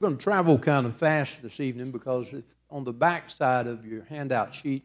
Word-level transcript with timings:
I'm 0.00 0.10
going 0.10 0.16
to 0.16 0.22
travel 0.22 0.56
kind 0.60 0.86
of 0.86 0.96
fast 0.96 1.42
this 1.42 1.58
evening 1.58 1.90
because 1.90 2.32
on 2.70 2.84
the 2.84 2.92
back 2.92 3.30
side 3.30 3.66
of 3.66 3.84
your 3.84 4.04
handout 4.04 4.54
sheet, 4.54 4.84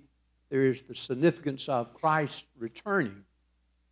there 0.50 0.66
is 0.66 0.82
the 0.82 0.96
significance 0.96 1.70
of 1.70 1.94
Christ 1.94 2.48
returning. 2.58 3.24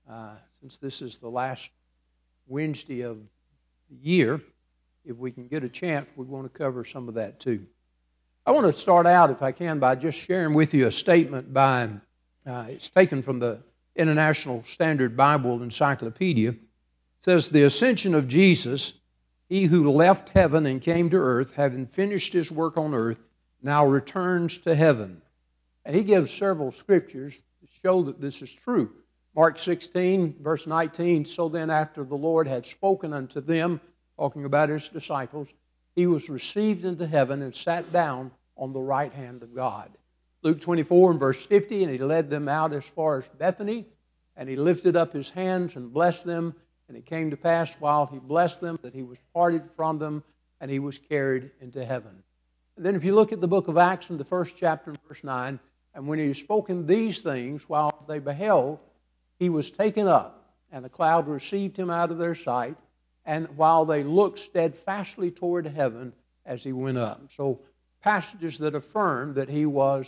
Uh, 0.09 0.31
since 0.59 0.77
this 0.77 0.99
is 1.03 1.17
the 1.17 1.29
last 1.29 1.69
Wednesday 2.47 3.01
of 3.01 3.19
the 3.91 3.97
year, 4.01 4.41
if 5.05 5.15
we 5.15 5.31
can 5.31 5.47
get 5.47 5.63
a 5.63 5.69
chance, 5.69 6.09
we 6.15 6.25
want 6.25 6.51
to 6.51 6.57
cover 6.57 6.83
some 6.85 7.07
of 7.07 7.13
that 7.13 7.39
too. 7.39 7.67
I 8.43 8.49
want 8.49 8.65
to 8.65 8.73
start 8.73 9.05
out, 9.05 9.29
if 9.29 9.43
I 9.43 9.51
can, 9.51 9.77
by 9.77 9.93
just 9.93 10.17
sharing 10.17 10.55
with 10.55 10.73
you 10.73 10.87
a 10.87 10.91
statement 10.91 11.53
by, 11.53 11.89
uh, 12.47 12.65
it's 12.67 12.89
taken 12.89 13.21
from 13.21 13.37
the 13.37 13.59
International 13.95 14.63
Standard 14.63 15.15
Bible 15.15 15.61
Encyclopedia. 15.61 16.49
It 16.49 16.57
says, 17.21 17.49
The 17.49 17.65
ascension 17.65 18.15
of 18.15 18.27
Jesus 18.27 18.93
he 19.51 19.65
who 19.65 19.91
left 19.91 20.29
heaven 20.29 20.65
and 20.65 20.81
came 20.81 21.09
to 21.09 21.17
earth, 21.17 21.53
having 21.53 21.85
finished 21.85 22.31
his 22.31 22.49
work 22.49 22.77
on 22.77 22.93
earth, 22.93 23.19
now 23.61 23.85
returns 23.85 24.57
to 24.59 24.73
heaven. 24.73 25.21
And 25.83 25.93
he 25.93 26.03
gives 26.03 26.33
several 26.33 26.71
scriptures 26.71 27.35
to 27.35 27.67
show 27.83 28.03
that 28.03 28.21
this 28.21 28.41
is 28.41 28.49
true. 28.49 28.93
Mark 29.35 29.59
16, 29.59 30.37
verse 30.39 30.65
19 30.65 31.25
So 31.25 31.49
then, 31.49 31.69
after 31.69 32.05
the 32.05 32.15
Lord 32.15 32.47
had 32.47 32.65
spoken 32.65 33.11
unto 33.11 33.41
them, 33.41 33.81
talking 34.15 34.45
about 34.45 34.69
his 34.69 34.87
disciples, 34.87 35.49
he 35.95 36.07
was 36.07 36.29
received 36.29 36.85
into 36.85 37.05
heaven 37.05 37.41
and 37.41 37.53
sat 37.53 37.91
down 37.91 38.31
on 38.55 38.71
the 38.71 38.79
right 38.79 39.11
hand 39.11 39.43
of 39.43 39.53
God. 39.53 39.91
Luke 40.43 40.61
24 40.61 41.11
and 41.11 41.19
verse 41.19 41.45
50, 41.45 41.83
and 41.83 41.91
he 41.91 41.97
led 41.97 42.29
them 42.29 42.47
out 42.47 42.71
as 42.71 42.85
far 42.85 43.17
as 43.17 43.27
Bethany, 43.27 43.85
and 44.37 44.47
he 44.47 44.55
lifted 44.55 44.95
up 44.95 45.11
his 45.11 45.27
hands 45.27 45.75
and 45.75 45.91
blessed 45.91 46.23
them. 46.23 46.55
And 46.91 46.97
it 46.97 47.05
came 47.05 47.29
to 47.29 47.37
pass 47.37 47.73
while 47.79 48.05
he 48.05 48.19
blessed 48.19 48.59
them 48.59 48.77
that 48.81 48.93
he 48.93 49.01
was 49.01 49.17
parted 49.33 49.63
from 49.77 49.97
them 49.97 50.25
and 50.59 50.69
he 50.69 50.79
was 50.79 50.97
carried 50.97 51.49
into 51.61 51.85
heaven. 51.85 52.11
And 52.75 52.85
then 52.85 52.95
if 52.95 53.05
you 53.05 53.15
look 53.15 53.31
at 53.31 53.39
the 53.39 53.47
book 53.47 53.69
of 53.69 53.77
Acts 53.77 54.09
in 54.09 54.17
the 54.17 54.25
first 54.25 54.57
chapter, 54.57 54.93
verse 55.07 55.23
9, 55.23 55.57
and 55.95 56.05
when 56.05 56.19
he 56.19 56.27
had 56.27 56.35
spoken 56.35 56.85
these 56.85 57.21
things 57.21 57.69
while 57.69 58.03
they 58.09 58.19
beheld, 58.19 58.77
he 59.39 59.47
was 59.47 59.71
taken 59.71 60.05
up, 60.05 60.53
and 60.69 60.83
the 60.83 60.89
cloud 60.89 61.29
received 61.29 61.77
him 61.77 61.89
out 61.89 62.11
of 62.11 62.17
their 62.17 62.35
sight, 62.35 62.75
and 63.25 63.47
while 63.55 63.85
they 63.85 64.03
looked 64.03 64.39
steadfastly 64.39 65.31
toward 65.31 65.65
heaven 65.67 66.11
as 66.45 66.61
he 66.61 66.73
went 66.73 66.97
up. 66.97 67.21
So 67.37 67.61
passages 68.01 68.57
that 68.57 68.75
affirm 68.75 69.35
that 69.35 69.47
he 69.47 69.65
was 69.65 70.07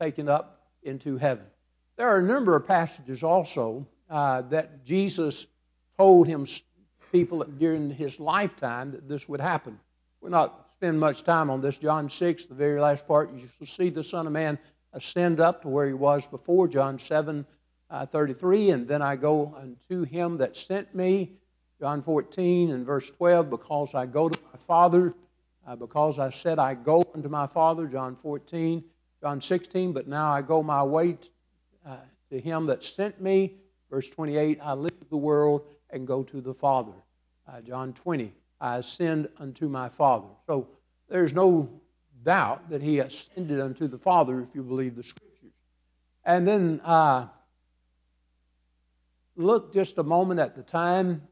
taken 0.00 0.30
up 0.30 0.62
into 0.82 1.18
heaven. 1.18 1.44
There 1.96 2.08
are 2.08 2.20
a 2.20 2.26
number 2.26 2.56
of 2.56 2.66
passages 2.66 3.22
also 3.22 3.86
uh, 4.08 4.40
that 4.48 4.82
Jesus 4.82 5.46
told 5.98 6.26
him 6.26 6.46
people 7.10 7.44
during 7.44 7.90
his 7.90 8.18
lifetime 8.18 8.92
that 8.92 9.08
this 9.08 9.28
would 9.28 9.40
happen. 9.40 9.78
We'll 10.20 10.30
not 10.30 10.68
spend 10.76 10.98
much 10.98 11.22
time 11.24 11.50
on 11.50 11.60
this. 11.60 11.76
John 11.76 12.08
6, 12.08 12.46
the 12.46 12.54
very 12.54 12.80
last 12.80 13.06
part, 13.06 13.32
you 13.32 13.48
shall 13.58 13.66
see 13.66 13.90
the 13.90 14.02
Son 14.02 14.26
of 14.26 14.32
Man 14.32 14.58
ascend 14.92 15.40
up 15.40 15.62
to 15.62 15.68
where 15.68 15.86
he 15.86 15.92
was 15.92 16.26
before. 16.26 16.68
John 16.68 16.98
7, 16.98 17.46
uh, 17.90 18.06
33, 18.06 18.70
and 18.70 18.88
then 18.88 19.02
I 19.02 19.16
go 19.16 19.54
unto 19.56 20.04
him 20.04 20.38
that 20.38 20.56
sent 20.56 20.94
me. 20.94 21.32
John 21.78 22.02
14 22.02 22.70
and 22.70 22.86
verse 22.86 23.10
12, 23.10 23.50
because 23.50 23.94
I 23.94 24.06
go 24.06 24.28
to 24.28 24.40
my 24.52 24.58
Father, 24.66 25.14
uh, 25.66 25.76
because 25.76 26.18
I 26.18 26.30
said 26.30 26.58
I 26.58 26.74
go 26.74 27.04
unto 27.14 27.28
my 27.28 27.46
Father. 27.46 27.86
John 27.86 28.16
14, 28.22 28.82
John 29.20 29.40
16, 29.40 29.92
but 29.92 30.06
now 30.06 30.30
I 30.30 30.42
go 30.42 30.62
my 30.62 30.82
way 30.82 31.14
t- 31.14 31.30
uh, 31.86 31.96
to 32.30 32.40
him 32.40 32.66
that 32.66 32.82
sent 32.82 33.20
me. 33.20 33.56
Verse 33.90 34.08
28, 34.08 34.58
I 34.62 34.72
leave 34.74 35.10
the 35.10 35.16
world 35.16 35.66
and 35.92 36.06
go 36.06 36.22
to 36.24 36.40
the 36.40 36.54
Father. 36.54 36.92
Uh, 37.46 37.60
John 37.60 37.92
20, 37.92 38.32
I 38.60 38.78
ascend 38.78 39.28
unto 39.38 39.68
my 39.68 39.88
Father. 39.88 40.28
So 40.46 40.68
there's 41.08 41.32
no 41.32 41.68
doubt 42.24 42.70
that 42.70 42.82
he 42.82 43.00
ascended 43.00 43.60
unto 43.60 43.88
the 43.88 43.98
Father 43.98 44.40
if 44.40 44.48
you 44.54 44.62
believe 44.62 44.96
the 44.96 45.02
Scriptures. 45.02 45.52
And 46.24 46.46
then 46.46 46.80
uh, 46.84 47.26
look 49.36 49.72
just 49.72 49.98
a 49.98 50.02
moment 50.02 50.40
at 50.40 50.54
the 50.54 50.62
time. 50.62 51.22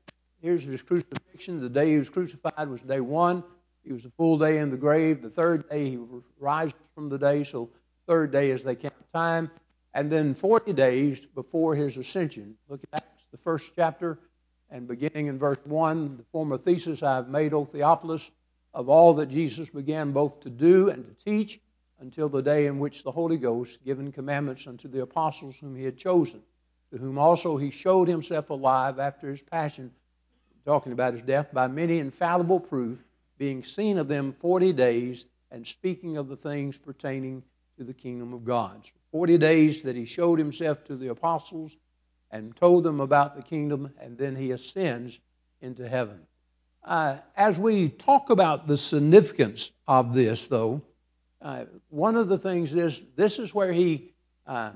Here's 0.43 0.62
his 0.62 0.82
crucifixion. 0.82 1.60
The 1.60 1.69
day 1.69 1.92
he 1.92 1.98
was 1.98 2.09
crucified 2.09 2.69
was 2.69 2.81
day 2.81 3.00
one. 3.00 3.44
He 3.84 3.92
was 3.92 4.04
a 4.04 4.10
full 4.10 4.38
day 4.38 4.59
in 4.59 4.71
the 4.71 4.77
grave. 4.77 5.22
The 5.22 5.31
third 5.31 5.69
day 5.69 5.91
he 5.91 5.98
rises 6.38 6.75
from 6.94 7.09
the 7.09 7.19
day, 7.19 7.44
so 7.44 7.71
third 8.06 8.32
day 8.32 8.50
as 8.50 8.62
they 8.62 8.75
count 8.75 8.94
time. 9.15 9.50
And 9.94 10.10
then 10.10 10.34
40 10.34 10.72
days 10.72 11.27
before 11.27 11.75
his 11.75 11.97
ascension. 11.97 12.56
Look 12.69 12.81
at 12.92 13.03
Acts, 13.03 13.25
the 13.32 13.38
first 13.38 13.71
chapter, 13.77 14.19
and 14.70 14.86
beginning 14.86 15.26
in 15.26 15.38
verse 15.38 15.58
1, 15.64 16.16
the 16.16 16.25
former 16.31 16.58
thesis 16.58 17.03
I 17.03 17.16
have 17.16 17.28
made, 17.28 17.53
O 17.53 17.64
Theophilus, 17.64 18.31
of 18.72 18.88
all 18.88 19.14
that 19.14 19.28
Jesus 19.28 19.69
began 19.69 20.12
both 20.12 20.41
to 20.41 20.50
do 20.50 20.91
and 20.91 21.04
to 21.04 21.25
teach 21.25 21.60
until 21.98 22.28
the 22.28 22.42
day 22.42 22.66
in 22.66 22.78
which 22.78 23.03
the 23.03 23.10
Holy 23.10 23.36
Ghost 23.36 23.84
given 23.84 24.12
commandments 24.12 24.66
unto 24.66 24.88
the 24.88 25.03
apostles 25.03 25.56
whom 25.60 25.76
he 25.76 25.84
had 25.84 25.97
chosen, 25.97 26.41
to 26.92 26.98
whom 26.98 27.19
also 27.19 27.56
he 27.56 27.70
showed 27.70 28.09
himself 28.09 28.50
alive 28.50 28.98
after 28.98 29.28
his 29.28 29.42
passion, 29.42 29.91
talking 30.64 30.92
about 30.92 31.14
his 31.14 31.22
death, 31.22 31.53
by 31.53 31.66
many 31.66 31.98
infallible 31.98 32.60
proof, 32.60 32.98
being 33.38 33.64
seen 33.64 33.98
of 33.98 34.09
them 34.09 34.34
forty 34.41 34.72
days, 34.72 35.26
and 35.50 35.66
speaking 35.66 36.16
of 36.16 36.28
the 36.28 36.36
things 36.36 36.78
pertaining 36.78 37.42
to 37.76 37.84
the 37.84 37.94
kingdom 37.94 38.32
of 38.32 38.44
God. 38.44 38.80
So 38.84 38.92
Forty 39.10 39.36
days 39.36 39.82
that 39.82 39.97
he 39.97 40.04
showed 40.04 40.38
himself 40.38 40.84
to 40.84 40.97
the 40.97 41.09
apostles 41.09 41.76
and 42.30 42.54
told 42.56 42.84
them 42.84 43.00
about 43.00 43.36
the 43.36 43.42
kingdom, 43.42 43.92
and 44.00 44.16
then 44.16 44.36
he 44.36 44.52
ascends 44.52 45.18
into 45.60 45.88
heaven. 45.88 46.20
Uh, 46.84 47.16
as 47.36 47.58
we 47.58 47.88
talk 47.88 48.30
about 48.30 48.66
the 48.66 48.76
significance 48.76 49.70
of 49.86 50.14
this, 50.14 50.46
though, 50.46 50.82
uh, 51.42 51.64
one 51.88 52.16
of 52.16 52.28
the 52.28 52.38
things 52.38 52.72
is 52.74 53.00
this 53.16 53.38
is 53.38 53.54
where 53.54 53.72
he 53.72 54.12
uh, 54.46 54.72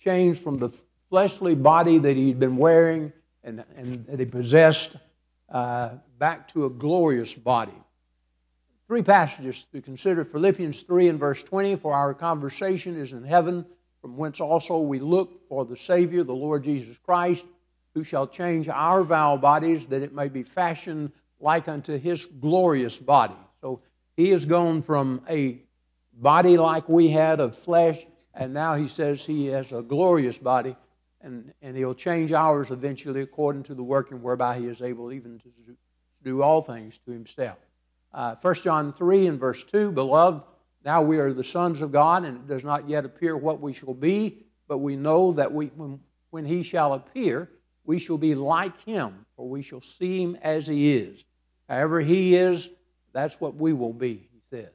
changed 0.00 0.40
from 0.40 0.58
the 0.58 0.70
fleshly 1.08 1.54
body 1.54 1.98
that 1.98 2.16
he'd 2.16 2.38
been 2.38 2.56
wearing 2.56 3.12
and, 3.42 3.64
and 3.76 4.06
that 4.06 4.20
he 4.20 4.26
possessed 4.26 4.96
uh, 5.48 5.90
back 6.18 6.48
to 6.48 6.66
a 6.66 6.70
glorious 6.70 7.32
body. 7.32 7.72
Three 8.86 9.02
passages 9.02 9.66
to 9.72 9.80
consider 9.80 10.24
Philippians 10.24 10.82
3 10.82 11.08
and 11.08 11.18
verse 11.18 11.42
20 11.42 11.76
For 11.76 11.92
our 11.92 12.14
conversation 12.14 12.96
is 12.96 13.12
in 13.12 13.24
heaven 13.24 13.66
from 14.00 14.16
whence 14.16 14.40
also 14.40 14.78
we 14.78 15.00
look 15.00 15.48
for 15.48 15.64
the 15.64 15.76
Savior, 15.76 16.24
the 16.24 16.34
Lord 16.34 16.64
Jesus 16.64 16.96
Christ, 16.98 17.44
who 17.94 18.04
shall 18.04 18.26
change 18.26 18.68
our 18.68 19.02
vile 19.02 19.38
bodies 19.38 19.86
that 19.88 20.02
it 20.02 20.14
may 20.14 20.28
be 20.28 20.42
fashioned 20.42 21.12
like 21.40 21.68
unto 21.68 21.98
his 21.98 22.24
glorious 22.24 22.96
body. 22.96 23.36
So 23.60 23.80
he 24.16 24.30
has 24.30 24.44
gone 24.44 24.82
from 24.82 25.22
a 25.28 25.58
body 26.12 26.56
like 26.56 26.88
we 26.88 27.08
had 27.08 27.40
of 27.40 27.56
flesh, 27.56 28.04
and 28.34 28.54
now 28.54 28.74
he 28.74 28.88
says 28.88 29.24
he 29.24 29.46
has 29.46 29.72
a 29.72 29.82
glorious 29.82 30.38
body, 30.38 30.76
and, 31.20 31.52
and 31.62 31.76
he'll 31.76 31.94
change 31.94 32.32
ours 32.32 32.70
eventually 32.70 33.20
according 33.20 33.64
to 33.64 33.74
the 33.74 33.82
working 33.82 34.22
whereby 34.22 34.58
he 34.58 34.66
is 34.66 34.82
able 34.82 35.12
even 35.12 35.38
to 35.40 35.48
do 36.22 36.42
all 36.42 36.62
things 36.62 36.98
to 37.06 37.12
himself. 37.12 37.58
Uh, 38.12 38.34
1 38.40 38.54
John 38.56 38.92
3 38.92 39.26
and 39.26 39.40
verse 39.40 39.62
2 39.64 39.92
Beloved, 39.92 40.44
now 40.88 41.02
we 41.02 41.18
are 41.18 41.34
the 41.34 41.44
sons 41.44 41.82
of 41.82 41.92
God, 41.92 42.24
and 42.24 42.38
it 42.38 42.48
does 42.48 42.64
not 42.64 42.88
yet 42.88 43.04
appear 43.04 43.36
what 43.36 43.60
we 43.60 43.74
shall 43.74 43.92
be, 43.92 44.46
but 44.68 44.78
we 44.78 44.96
know 44.96 45.32
that 45.32 45.52
we, 45.52 45.66
when, 45.76 46.00
when 46.30 46.46
he 46.46 46.62
shall 46.62 46.94
appear, 46.94 47.50
we 47.84 47.98
shall 47.98 48.16
be 48.16 48.34
like 48.34 48.80
him, 48.84 49.26
for 49.36 49.46
we 49.46 49.60
shall 49.60 49.82
see 49.82 50.22
him 50.22 50.38
as 50.40 50.66
he 50.66 50.94
is. 50.94 51.22
However 51.68 52.00
he 52.00 52.34
is, 52.34 52.70
that's 53.12 53.38
what 53.38 53.54
we 53.54 53.74
will 53.74 53.92
be, 53.92 54.30
he 54.32 54.40
said. 54.48 54.70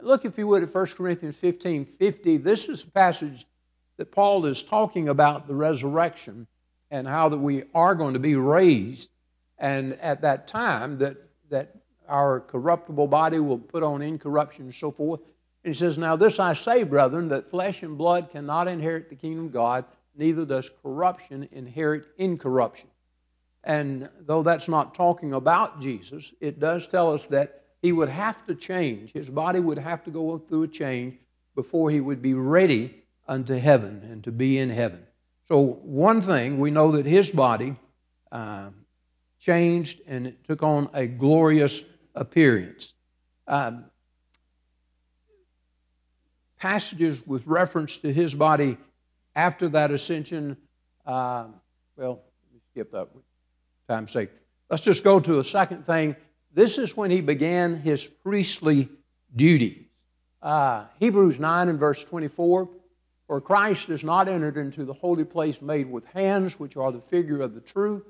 Look, 0.00 0.24
if 0.24 0.38
you 0.38 0.46
would, 0.46 0.62
at 0.62 0.74
1 0.74 0.86
Corinthians 0.96 1.36
15 1.36 1.84
50. 1.84 2.38
This 2.38 2.66
is 2.66 2.82
a 2.82 2.90
passage 2.90 3.44
that 3.98 4.10
Paul 4.10 4.46
is 4.46 4.62
talking 4.62 5.10
about 5.10 5.46
the 5.46 5.54
resurrection 5.54 6.46
and 6.90 7.06
how 7.06 7.28
that 7.28 7.36
we 7.36 7.64
are 7.74 7.94
going 7.94 8.14
to 8.14 8.20
be 8.20 8.36
raised. 8.36 9.10
And 9.58 9.92
at 10.00 10.22
that 10.22 10.48
time, 10.48 10.96
that, 11.00 11.18
that 11.50 11.74
our 12.08 12.40
corruptible 12.40 13.08
body 13.08 13.38
will 13.38 13.58
put 13.58 13.82
on 13.82 14.00
incorruption 14.00 14.64
and 14.64 14.74
so 14.74 14.92
forth. 14.92 15.20
And 15.64 15.74
he 15.74 15.78
says, 15.78 15.98
Now 15.98 16.16
this 16.16 16.38
I 16.38 16.54
say, 16.54 16.82
brethren, 16.82 17.28
that 17.28 17.50
flesh 17.50 17.82
and 17.82 17.98
blood 17.98 18.30
cannot 18.30 18.68
inherit 18.68 19.08
the 19.08 19.16
kingdom 19.16 19.46
of 19.46 19.52
God, 19.52 19.84
neither 20.16 20.44
does 20.44 20.70
corruption 20.82 21.48
inherit 21.52 22.06
incorruption. 22.18 22.88
And 23.64 24.08
though 24.20 24.42
that's 24.42 24.68
not 24.68 24.94
talking 24.94 25.32
about 25.32 25.80
Jesus, 25.80 26.32
it 26.40 26.60
does 26.60 26.86
tell 26.88 27.12
us 27.12 27.26
that 27.28 27.64
he 27.82 27.92
would 27.92 28.08
have 28.08 28.46
to 28.46 28.54
change. 28.54 29.12
His 29.12 29.30
body 29.30 29.60
would 29.60 29.78
have 29.78 30.04
to 30.04 30.10
go 30.10 30.38
through 30.38 30.64
a 30.64 30.68
change 30.68 31.18
before 31.54 31.90
he 31.90 32.00
would 32.00 32.22
be 32.22 32.34
ready 32.34 33.02
unto 33.26 33.54
heaven 33.54 34.08
and 34.10 34.24
to 34.24 34.32
be 34.32 34.58
in 34.58 34.70
heaven. 34.70 35.04
So, 35.46 35.60
one 35.82 36.20
thing, 36.20 36.58
we 36.58 36.70
know 36.70 36.92
that 36.92 37.06
his 37.06 37.30
body 37.30 37.76
uh, 38.30 38.70
changed 39.38 40.00
and 40.06 40.26
it 40.26 40.44
took 40.44 40.62
on 40.62 40.90
a 40.92 41.06
glorious 41.06 41.82
appearance. 42.14 42.94
Um, 43.46 43.84
passages 46.58 47.24
with 47.26 47.46
reference 47.46 47.98
to 47.98 48.12
his 48.12 48.34
body 48.34 48.76
after 49.34 49.68
that 49.70 49.90
ascension. 49.90 50.56
Uh, 51.06 51.46
well, 51.96 52.22
skip 52.72 52.92
that 52.92 53.08
time's 53.88 54.12
sake. 54.12 54.30
Let's 54.70 54.82
just 54.82 55.04
go 55.04 55.20
to 55.20 55.38
a 55.38 55.44
second 55.44 55.86
thing. 55.86 56.16
this 56.52 56.78
is 56.78 56.96
when 56.96 57.10
he 57.10 57.20
began 57.20 57.76
his 57.76 58.04
priestly 58.04 58.88
duties. 59.34 59.84
Uh, 60.42 60.84
Hebrews 61.00 61.38
9 61.38 61.68
and 61.68 61.78
verse 61.78 62.04
24 62.04 62.68
For 63.26 63.40
Christ 63.40 63.88
is 63.88 64.04
not 64.04 64.28
entered 64.28 64.56
into 64.56 64.84
the 64.84 64.92
holy 64.92 65.24
place 65.24 65.60
made 65.60 65.90
with 65.90 66.04
hands, 66.06 66.58
which 66.58 66.76
are 66.76 66.92
the 66.92 67.00
figure 67.00 67.40
of 67.40 67.54
the 67.54 67.60
truth, 67.60 68.04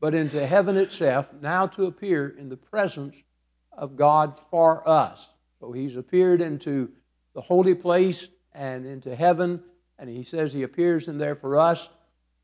but 0.00 0.14
into 0.14 0.44
heaven 0.46 0.76
itself, 0.76 1.26
now 1.40 1.66
to 1.68 1.86
appear 1.86 2.28
in 2.28 2.48
the 2.48 2.56
presence 2.56 3.16
of 3.72 3.96
God 3.96 4.38
for 4.50 4.86
us. 4.88 5.28
So 5.60 5.72
he's 5.72 5.96
appeared 5.96 6.40
into 6.40 6.90
the 7.34 7.40
holy 7.40 7.74
place 7.74 8.28
and 8.52 8.86
into 8.86 9.14
heaven, 9.14 9.62
and 9.98 10.08
he 10.08 10.22
says 10.22 10.52
he 10.52 10.62
appears 10.62 11.08
in 11.08 11.18
there 11.18 11.36
for 11.36 11.56
us. 11.56 11.88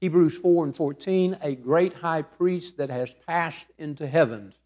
Hebrews 0.00 0.36
4 0.38 0.66
and 0.66 0.76
14, 0.76 1.38
a 1.42 1.54
great 1.54 1.92
high 1.92 2.22
priest 2.22 2.76
that 2.76 2.90
has 2.90 3.12
passed 3.26 3.66
into 3.78 4.06
heavens. 4.06 4.58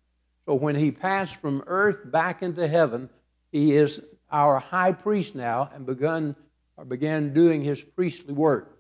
So 0.47 0.55
when 0.55 0.75
he 0.75 0.91
passed 0.91 1.37
from 1.37 1.65
earth 1.67 2.11
back 2.11 2.43
into 2.43 2.69
heaven, 2.69 3.09
he 3.51 3.77
is 3.77 4.03
our 4.31 4.59
high 4.59 4.93
priest 4.93 5.35
now 5.35 5.71
and 5.75 5.87
begun 5.87 6.37
or 6.77 6.85
began 6.85 7.33
doing 7.33 7.63
his 7.63 7.83
priestly 7.83 8.35
work. 8.35 8.79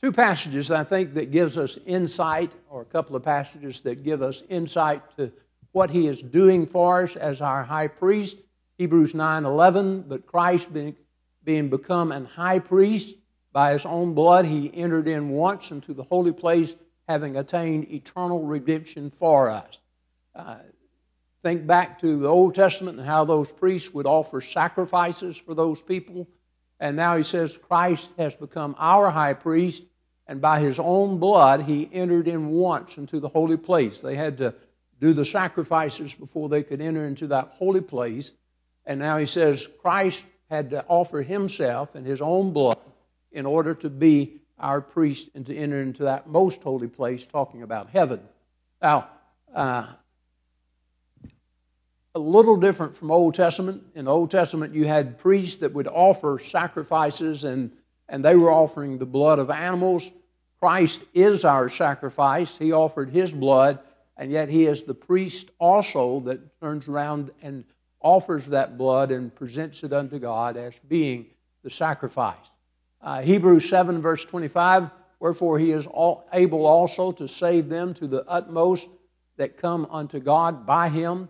Two 0.00 0.12
passages 0.12 0.70
I 0.70 0.84
think 0.84 1.14
that 1.14 1.30
gives 1.30 1.56
us 1.56 1.78
insight, 1.86 2.54
or 2.68 2.82
a 2.82 2.86
couple 2.86 3.14
of 3.14 3.22
passages 3.22 3.80
that 3.80 4.02
give 4.02 4.22
us 4.22 4.42
insight 4.48 5.02
to 5.16 5.32
what 5.70 5.90
he 5.90 6.06
is 6.08 6.20
doing 6.20 6.66
for 6.66 7.04
us 7.04 7.14
as 7.14 7.40
our 7.40 7.62
high 7.62 7.88
priest. 7.88 8.38
Hebrews 8.78 9.12
9:11, 9.12 10.08
but 10.08 10.26
Christ 10.26 10.72
being, 10.72 10.96
being 11.44 11.68
become 11.68 12.12
an 12.12 12.24
high 12.24 12.58
priest 12.58 13.16
by 13.52 13.72
his 13.72 13.84
own 13.84 14.14
blood, 14.14 14.44
he 14.44 14.72
entered 14.74 15.08
in 15.08 15.28
once 15.28 15.70
into 15.70 15.92
the 15.92 16.02
holy 16.02 16.32
place, 16.32 16.74
having 17.06 17.36
attained 17.36 17.92
eternal 17.92 18.44
redemption 18.44 19.10
for 19.10 19.50
us. 19.50 19.78
Uh, 20.34 20.56
think 21.42 21.66
back 21.66 21.98
to 21.98 22.18
the 22.18 22.28
Old 22.28 22.54
Testament 22.54 22.98
and 22.98 23.06
how 23.06 23.24
those 23.24 23.52
priests 23.52 23.92
would 23.92 24.06
offer 24.06 24.40
sacrifices 24.40 25.36
for 25.36 25.54
those 25.54 25.82
people. 25.82 26.26
And 26.80 26.96
now 26.96 27.16
he 27.16 27.22
says 27.22 27.56
Christ 27.56 28.10
has 28.16 28.34
become 28.34 28.74
our 28.78 29.10
high 29.10 29.34
priest, 29.34 29.82
and 30.26 30.40
by 30.40 30.60
his 30.60 30.78
own 30.78 31.18
blood 31.18 31.62
he 31.62 31.88
entered 31.92 32.28
in 32.28 32.48
once 32.48 32.96
into 32.96 33.20
the 33.20 33.28
holy 33.28 33.56
place. 33.56 34.00
They 34.00 34.14
had 34.14 34.38
to 34.38 34.54
do 35.00 35.12
the 35.12 35.24
sacrifices 35.24 36.14
before 36.14 36.48
they 36.48 36.62
could 36.62 36.80
enter 36.80 37.04
into 37.04 37.26
that 37.28 37.48
holy 37.48 37.80
place. 37.80 38.30
And 38.84 38.98
now 39.00 39.18
he 39.18 39.26
says 39.26 39.68
Christ 39.80 40.26
had 40.50 40.70
to 40.70 40.84
offer 40.86 41.22
himself 41.22 41.94
and 41.94 42.06
his 42.06 42.20
own 42.20 42.52
blood 42.52 42.78
in 43.30 43.46
order 43.46 43.74
to 43.74 43.90
be 43.90 44.40
our 44.58 44.80
priest 44.80 45.30
and 45.34 45.46
to 45.46 45.56
enter 45.56 45.80
into 45.80 46.04
that 46.04 46.28
most 46.28 46.62
holy 46.62 46.88
place, 46.88 47.26
talking 47.26 47.62
about 47.62 47.90
heaven. 47.90 48.20
Now, 48.80 49.08
uh, 49.54 49.86
a 52.14 52.18
little 52.18 52.58
different 52.58 52.96
from 52.96 53.10
Old 53.10 53.34
Testament. 53.34 53.82
In 53.94 54.06
Old 54.06 54.30
Testament, 54.30 54.74
you 54.74 54.86
had 54.86 55.18
priests 55.18 55.58
that 55.58 55.72
would 55.72 55.88
offer 55.88 56.38
sacrifices, 56.38 57.44
and, 57.44 57.72
and 58.08 58.24
they 58.24 58.36
were 58.36 58.52
offering 58.52 58.98
the 58.98 59.06
blood 59.06 59.38
of 59.38 59.50
animals. 59.50 60.08
Christ 60.60 61.02
is 61.14 61.44
our 61.44 61.70
sacrifice. 61.70 62.58
He 62.58 62.72
offered 62.72 63.10
his 63.10 63.32
blood, 63.32 63.78
and 64.16 64.30
yet 64.30 64.48
he 64.48 64.66
is 64.66 64.82
the 64.82 64.94
priest 64.94 65.50
also 65.58 66.20
that 66.20 66.60
turns 66.60 66.86
around 66.86 67.30
and 67.40 67.64
offers 68.02 68.46
that 68.46 68.76
blood 68.76 69.10
and 69.10 69.34
presents 69.34 69.82
it 69.84 69.92
unto 69.92 70.18
God 70.18 70.56
as 70.56 70.78
being 70.88 71.26
the 71.62 71.70
sacrifice. 71.70 72.50
Uh, 73.00 73.22
Hebrews 73.22 73.68
7, 73.68 74.00
verse 74.00 74.24
25, 74.24 74.90
wherefore 75.18 75.58
he 75.58 75.70
is 75.72 75.86
all, 75.86 76.26
able 76.32 76.66
also 76.66 77.12
to 77.12 77.26
save 77.26 77.68
them 77.68 77.94
to 77.94 78.06
the 78.06 78.24
utmost 78.28 78.88
that 79.36 79.56
come 79.56 79.86
unto 79.90 80.20
God 80.20 80.66
by 80.66 80.88
him, 80.88 81.28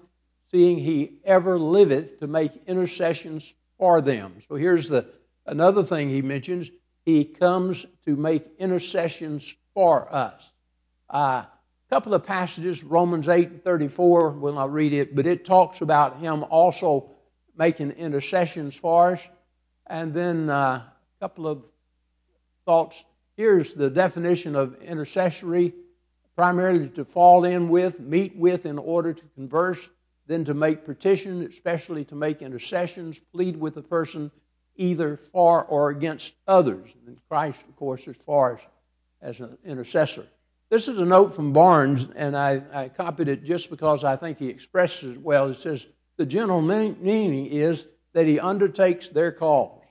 seeing 0.50 0.78
he 0.78 1.18
ever 1.24 1.58
liveth 1.58 2.20
to 2.20 2.26
make 2.26 2.52
intercessions 2.66 3.54
for 3.78 4.00
them. 4.00 4.34
So 4.48 4.56
here's 4.56 4.88
the 4.88 5.06
another 5.46 5.82
thing 5.82 6.08
he 6.08 6.22
mentions. 6.22 6.70
He 7.04 7.24
comes 7.24 7.86
to 8.04 8.16
make 8.16 8.46
intercessions 8.58 9.54
for 9.74 10.12
us. 10.14 10.52
Uh, 11.08 11.44
couple 11.92 12.14
of 12.14 12.24
passages, 12.24 12.82
Romans 12.82 13.28
8 13.28 13.50
and 13.50 13.64
34, 13.64 14.30
will 14.30 14.54
not 14.54 14.72
read 14.72 14.94
it, 14.94 15.14
but 15.14 15.26
it 15.26 15.44
talks 15.44 15.82
about 15.82 16.18
him 16.20 16.42
also 16.44 17.10
making 17.54 17.90
intercessions 17.90 18.74
for 18.74 19.12
us. 19.12 19.20
And 19.88 20.14
then 20.14 20.48
uh, 20.48 20.84
couple 21.20 21.46
of 21.46 21.62
thoughts. 22.64 23.04
Here's 23.36 23.74
the 23.74 23.90
definition 23.90 24.56
of 24.56 24.80
intercessory 24.80 25.74
primarily 26.34 26.88
to 26.88 27.04
fall 27.04 27.44
in 27.44 27.68
with, 27.68 28.00
meet 28.00 28.34
with 28.36 28.64
in 28.64 28.78
order 28.78 29.12
to 29.12 29.24
converse, 29.34 29.86
then 30.26 30.46
to 30.46 30.54
make 30.54 30.86
petition, 30.86 31.42
especially 31.42 32.06
to 32.06 32.14
make 32.14 32.40
intercessions, 32.40 33.20
plead 33.34 33.54
with 33.54 33.76
a 33.76 33.82
person 33.82 34.30
either 34.76 35.18
for 35.18 35.66
or 35.66 35.90
against 35.90 36.32
others. 36.48 36.88
And 37.06 37.18
Christ, 37.28 37.60
of 37.68 37.76
course, 37.76 38.00
is 38.06 38.16
for 38.16 38.54
us 38.54 38.62
as 39.20 39.40
an 39.40 39.58
intercessor. 39.62 40.26
This 40.72 40.88
is 40.88 40.98
a 40.98 41.04
note 41.04 41.34
from 41.34 41.52
Barnes, 41.52 42.06
and 42.16 42.34
I, 42.34 42.62
I 42.72 42.88
copied 42.88 43.28
it 43.28 43.44
just 43.44 43.68
because 43.68 44.04
I 44.04 44.16
think 44.16 44.38
he 44.38 44.48
expresses 44.48 45.16
it 45.16 45.20
well. 45.20 45.50
It 45.50 45.56
says, 45.60 45.86
The 46.16 46.24
general 46.24 46.62
meaning 46.62 47.44
is 47.44 47.84
that 48.14 48.26
he 48.26 48.40
undertakes 48.40 49.08
their 49.08 49.32
cause 49.32 49.82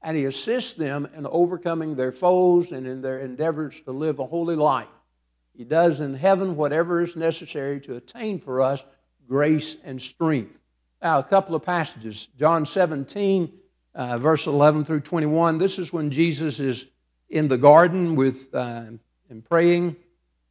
and 0.00 0.16
he 0.16 0.26
assists 0.26 0.74
them 0.74 1.08
in 1.16 1.26
overcoming 1.26 1.96
their 1.96 2.12
foes 2.12 2.70
and 2.70 2.86
in 2.86 3.02
their 3.02 3.18
endeavors 3.18 3.80
to 3.80 3.90
live 3.90 4.20
a 4.20 4.26
holy 4.26 4.54
life. 4.54 4.86
He 5.56 5.64
does 5.64 6.00
in 6.00 6.14
heaven 6.14 6.54
whatever 6.54 7.02
is 7.02 7.16
necessary 7.16 7.80
to 7.80 7.96
attain 7.96 8.38
for 8.38 8.62
us 8.62 8.80
grace 9.26 9.76
and 9.82 10.00
strength. 10.00 10.60
Now, 11.02 11.18
a 11.18 11.24
couple 11.24 11.56
of 11.56 11.64
passages. 11.64 12.28
John 12.38 12.64
17, 12.64 13.52
uh, 13.92 14.18
verse 14.18 14.46
11 14.46 14.84
through 14.84 15.00
21. 15.00 15.58
This 15.58 15.80
is 15.80 15.92
when 15.92 16.12
Jesus 16.12 16.60
is 16.60 16.86
in 17.28 17.48
the 17.48 17.58
garden 17.58 18.14
with 18.14 18.54
uh, 18.54 18.84
and 19.30 19.44
praying 19.44 19.96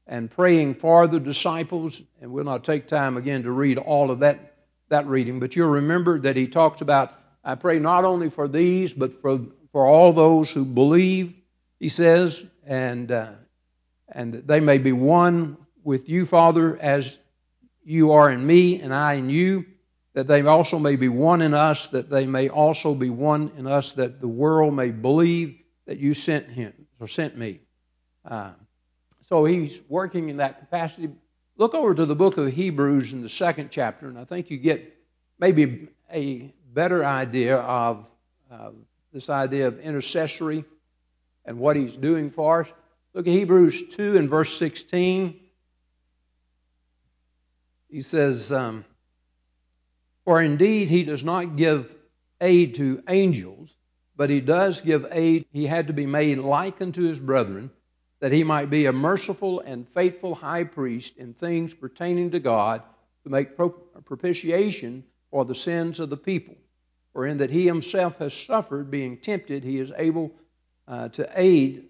and 0.07 0.31
praying 0.31 0.75
for 0.75 1.07
the 1.07 1.19
disciples. 1.19 2.01
And 2.21 2.31
we'll 2.31 2.45
not 2.45 2.63
take 2.63 2.87
time 2.87 3.17
again 3.17 3.43
to 3.43 3.51
read 3.51 3.77
all 3.77 4.09
of 4.09 4.19
that, 4.19 4.55
that 4.89 5.05
reading, 5.07 5.39
but 5.39 5.55
you'll 5.55 5.69
remember 5.69 6.19
that 6.19 6.35
he 6.35 6.47
talks 6.47 6.81
about 6.81 7.13
I 7.47 7.55
pray 7.55 7.79
not 7.79 8.03
only 8.03 8.29
for 8.29 8.49
these, 8.49 8.91
but 8.91 9.13
for, 9.13 9.39
for 9.71 9.85
all 9.85 10.11
those 10.11 10.51
who 10.51 10.65
believe, 10.65 11.39
he 11.79 11.87
says, 11.87 12.45
and, 12.65 13.09
uh, 13.09 13.31
and 14.09 14.33
that 14.33 14.47
they 14.47 14.59
may 14.59 14.79
be 14.79 14.91
one 14.91 15.55
with 15.81 16.09
you, 16.09 16.25
Father, 16.25 16.77
as 16.77 17.17
you 17.85 18.11
are 18.11 18.29
in 18.29 18.45
me 18.45 18.81
and 18.81 18.93
I 18.93 19.13
in 19.13 19.29
you, 19.29 19.65
that 20.13 20.27
they 20.27 20.41
also 20.41 20.77
may 20.77 20.97
be 20.97 21.07
one 21.07 21.41
in 21.41 21.53
us, 21.53 21.87
that 21.87 22.09
they 22.09 22.27
may 22.27 22.49
also 22.49 22.93
be 22.93 23.09
one 23.09 23.53
in 23.57 23.65
us, 23.65 23.93
that 23.93 24.19
the 24.19 24.27
world 24.27 24.73
may 24.73 24.89
believe 24.89 25.57
that 25.85 25.99
you 25.99 26.13
sent 26.13 26.49
him 26.49 26.73
or 26.99 27.07
sent 27.07 27.37
me. 27.37 27.61
Uh, 28.25 28.51
so 29.27 29.45
he's 29.45 29.81
working 29.89 30.29
in 30.29 30.37
that 30.37 30.59
capacity. 30.59 31.09
Look 31.57 31.73
over 31.73 31.93
to 31.93 32.05
the 32.05 32.15
book 32.15 32.37
of 32.37 32.51
Hebrews 32.51 33.13
in 33.13 33.21
the 33.21 33.29
second 33.29 33.69
chapter, 33.71 34.07
and 34.07 34.17
I 34.17 34.25
think 34.25 34.49
you 34.49 34.57
get 34.57 34.95
maybe 35.39 35.89
a 36.11 36.53
better 36.73 37.03
idea 37.03 37.57
of 37.57 38.05
uh, 38.51 38.71
this 39.11 39.29
idea 39.29 39.67
of 39.67 39.79
intercessory 39.79 40.63
and 41.45 41.59
what 41.59 41.75
he's 41.75 41.95
doing 41.95 42.29
for 42.29 42.61
us. 42.61 42.67
Look 43.13 43.27
at 43.27 43.33
Hebrews 43.33 43.95
2 43.95 44.17
and 44.17 44.29
verse 44.29 44.55
16. 44.57 45.39
He 47.89 48.01
says, 48.01 48.51
um, 48.51 48.85
For 50.23 50.41
indeed 50.41 50.89
he 50.89 51.03
does 51.03 51.23
not 51.23 51.55
give 51.55 51.95
aid 52.39 52.75
to 52.75 53.01
angels, 53.07 53.75
but 54.15 54.29
he 54.29 54.39
does 54.39 54.81
give 54.81 55.07
aid. 55.11 55.45
He 55.51 55.65
had 55.65 55.87
to 55.87 55.93
be 55.93 56.05
made 56.05 56.37
like 56.37 56.81
unto 56.81 57.03
his 57.03 57.19
brethren, 57.19 57.71
that 58.19 58.31
he 58.31 58.43
might 58.43 58.69
be 58.69 58.85
a 58.85 58.93
merciful 58.93 59.59
and 59.59 59.87
faithful 59.89 60.33
high 60.33 60.63
priest 60.63 61.17
in 61.17 61.33
things 61.33 61.73
pertaining 61.73 62.31
to 62.31 62.39
God 62.39 62.81
to 63.23 63.29
make 63.29 63.57
propitiation 64.05 65.03
for 65.29 65.45
the 65.45 65.55
sins 65.55 65.99
of 65.99 66.09
the 66.09 66.17
people. 66.17 66.55
For 67.13 67.25
in 67.25 67.37
that 67.37 67.49
he 67.49 67.65
himself 67.65 68.17
has 68.17 68.33
suffered, 68.33 68.89
being 68.89 69.17
tempted, 69.17 69.63
he 69.63 69.79
is 69.79 69.91
able 69.97 70.31
uh, 70.87 71.09
to 71.09 71.29
aid, 71.35 71.85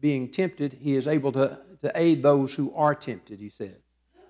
being 0.00 0.30
tempted, 0.30 0.72
he 0.80 0.96
is 0.96 1.06
able 1.06 1.32
to, 1.32 1.58
to 1.80 1.92
aid 1.94 2.22
those 2.22 2.54
who 2.54 2.72
are 2.74 2.94
tempted, 2.94 3.38
he 3.38 3.50
said. 3.50 3.76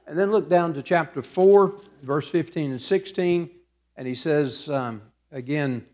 And 0.06 0.18
then 0.18 0.30
look 0.32 0.48
down 0.48 0.74
to 0.74 0.82
chapter 0.82 1.22
4, 1.22 1.74
verse 2.02 2.28
15 2.28 2.72
and 2.72 2.82
16, 2.82 3.50
and 3.96 4.08
he 4.08 4.14
says 4.14 4.68
um, 4.68 5.02
again, 5.30 5.86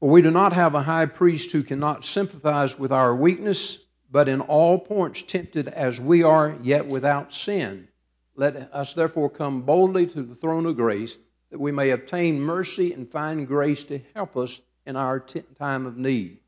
For 0.00 0.10
we 0.10 0.20
do 0.20 0.30
not 0.30 0.52
have 0.52 0.74
a 0.74 0.82
high 0.82 1.06
priest 1.06 1.52
who 1.52 1.62
cannot 1.62 2.04
sympathize 2.04 2.78
with 2.78 2.92
our 2.92 3.14
weakness, 3.14 3.78
but 4.10 4.28
in 4.28 4.42
all 4.42 4.78
points 4.78 5.22
tempted 5.22 5.68
as 5.68 5.98
we 5.98 6.22
are, 6.22 6.56
yet 6.62 6.86
without 6.86 7.32
sin. 7.32 7.88
Let 8.34 8.56
us 8.74 8.92
therefore 8.92 9.30
come 9.30 9.62
boldly 9.62 10.06
to 10.08 10.22
the 10.22 10.34
throne 10.34 10.66
of 10.66 10.76
grace 10.76 11.16
that 11.50 11.58
we 11.58 11.72
may 11.72 11.90
obtain 11.90 12.40
mercy 12.40 12.92
and 12.92 13.10
find 13.10 13.46
grace 13.46 13.84
to 13.84 14.00
help 14.14 14.36
us 14.36 14.60
in 14.84 14.96
our 14.96 15.18
t- 15.18 15.42
time 15.58 15.86
of 15.86 15.96
need. 15.96 16.38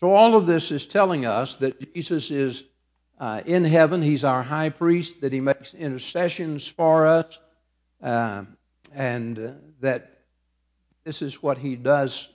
So, 0.00 0.12
all 0.12 0.36
of 0.36 0.46
this 0.46 0.70
is 0.70 0.86
telling 0.86 1.26
us 1.26 1.56
that 1.56 1.94
Jesus 1.94 2.30
is 2.30 2.64
uh, 3.18 3.42
in 3.44 3.64
heaven. 3.64 4.00
He's 4.00 4.24
our 4.24 4.42
high 4.42 4.70
priest, 4.70 5.20
that 5.20 5.32
he 5.32 5.40
makes 5.40 5.74
intercessions 5.74 6.66
for 6.66 7.06
us, 7.06 7.38
uh, 8.02 8.44
and 8.94 9.38
uh, 9.38 9.50
that 9.80 10.18
this 11.04 11.20
is 11.20 11.42
what 11.42 11.58
he 11.58 11.76
does 11.76 12.28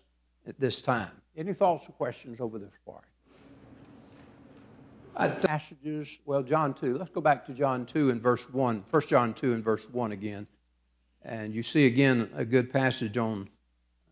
at 0.50 0.60
this 0.60 0.82
time. 0.82 1.12
Any 1.38 1.54
thoughts 1.54 1.88
or 1.88 1.94
questions 1.94 2.42
over 2.42 2.60
this 2.60 2.74
part? 2.86 3.04
Passages, 5.42 6.18
well, 6.26 6.44
John 6.44 6.74
2. 6.74 6.98
Let's 6.98 7.12
go 7.12 7.22
back 7.22 7.46
to 7.48 7.54
John 7.54 7.86
2 7.86 8.10
and 8.10 8.22
verse 8.22 8.50
1. 8.50 8.84
1 8.90 9.02
John 9.08 9.34
2 9.34 9.52
and 9.52 9.64
verse 9.64 9.86
1 9.92 10.12
again. 10.12 10.48
And 11.24 11.54
you 11.54 11.62
see 11.62 11.86
again 11.86 12.30
a 12.36 12.46
good 12.46 12.72
passage 12.72 13.18
on 13.18 13.50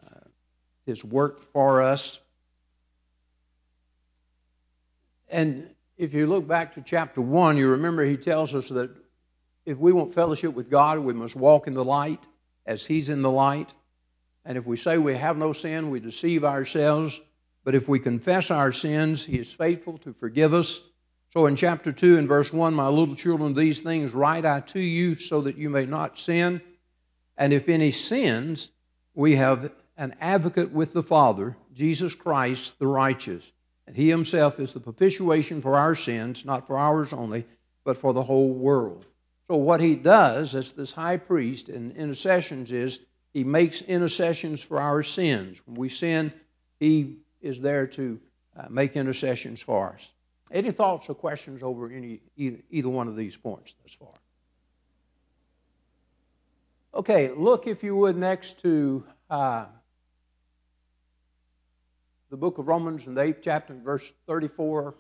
uh, 0.06 0.20
his 0.86 1.04
work 1.04 1.40
for 1.54 1.82
us. 1.82 2.20
And 5.30 5.70
if 5.98 6.14
you 6.14 6.28
look 6.28 6.48
back 6.48 6.76
to 6.76 6.82
chapter 6.82 7.22
1, 7.22 7.58
you 7.58 7.70
remember 7.70 8.04
he 8.04 8.18
tells 8.18 8.54
us 8.54 8.68
that 8.70 8.90
if 9.66 9.78
we 9.78 9.92
want 9.94 10.14
fellowship 10.14 10.54
with 10.54 10.70
God, 10.70 11.00
we 11.00 11.14
must 11.14 11.36
walk 11.36 11.68
in 11.68 11.74
the 11.74 11.86
light 11.86 12.26
as 12.66 12.86
he's 12.86 13.10
in 13.10 13.22
the 13.22 13.32
light. 13.32 13.74
And 14.48 14.58
if 14.58 14.66
we 14.66 14.78
say 14.78 14.98
we 14.98 15.14
have 15.14 15.36
no 15.36 15.52
sin, 15.52 15.90
we 15.90 16.00
deceive 16.00 16.46
ourselves. 16.46 17.20
But 17.66 17.76
if 17.76 17.90
we 17.90 18.00
confess 18.00 18.50
our 18.50 18.72
sins, 18.72 19.26
he 19.26 19.38
is 19.38 19.54
faithful 19.54 19.98
to 20.00 20.14
forgive 20.14 20.54
us. 20.54 20.82
So 21.34 21.48
in 21.48 21.58
chapter 21.58 21.92
2 21.92 22.18
and 22.18 22.30
verse 22.30 22.54
1, 22.54 22.74
my 22.74 22.88
little 22.88 23.16
children, 23.16 23.54
these 23.54 23.82
things 23.82 24.14
write 24.14 24.46
I 24.46 24.62
to 24.62 24.80
you 24.80 25.16
so 25.16 25.42
that 25.42 25.58
you 25.58 25.70
may 25.70 25.86
not 25.86 26.18
sin. 26.18 26.62
And 27.38 27.52
if 27.52 27.68
any 27.68 27.92
sins, 27.92 28.72
we 29.14 29.36
have 29.36 29.70
an 29.98 30.16
advocate 30.22 30.72
with 30.72 30.94
the 30.94 31.04
Father, 31.04 31.58
Jesus 31.74 32.16
Christ 32.16 32.80
the 32.80 32.88
righteous. 32.88 33.52
And 33.86 33.98
he 33.98 34.08
himself 34.08 34.62
is 34.62 34.72
the 34.72 34.80
propitiation 34.80 35.60
for 35.60 35.76
our 35.76 35.94
sins, 35.94 36.46
not 36.46 36.68
for 36.68 36.78
ours 36.78 37.12
only, 37.12 37.46
but 37.84 37.98
for 37.98 38.14
the 38.14 38.24
whole 38.24 38.54
world. 38.54 39.06
So 39.50 39.58
what 39.58 39.82
he 39.82 39.98
does 39.98 40.56
as 40.56 40.72
this 40.72 40.94
high 40.94 41.18
priest 41.18 41.68
in 41.68 41.92
intercessions 41.92 42.72
is 42.72 43.02
he 43.38 43.44
makes 43.44 43.84
intercessions 43.84 44.64
for 44.64 44.82
our 44.82 45.04
sins. 45.04 45.62
When 45.66 45.76
we 45.76 45.90
sin, 45.90 46.34
he 46.80 47.18
is 47.40 47.62
there 47.62 47.86
to 47.86 48.20
uh, 48.58 48.66
make 48.68 48.96
intercessions 48.96 49.62
for 49.62 49.94
us. 49.94 50.08
Any 50.52 50.72
thoughts 50.72 51.08
or 51.08 51.14
questions 51.14 51.62
over 51.62 51.88
any 51.88 52.22
either, 52.36 52.58
either 52.72 52.90
one 52.90 53.08
of 53.08 53.16
these 53.16 53.38
points 53.38 53.76
thus 53.84 53.94
far? 53.94 54.10
Okay, 56.96 57.30
look 57.30 57.68
if 57.68 57.84
you 57.84 57.96
would 57.96 58.18
next 58.18 58.60
to 58.62 59.04
uh, 59.30 59.68
the 62.32 62.38
book 62.38 62.58
of 62.58 62.68
Romans 62.68 63.06
in 63.06 63.14
the 63.14 63.22
eighth 63.22 63.42
chapter, 63.44 63.76
verse 63.76 64.12
34, 64.26 64.96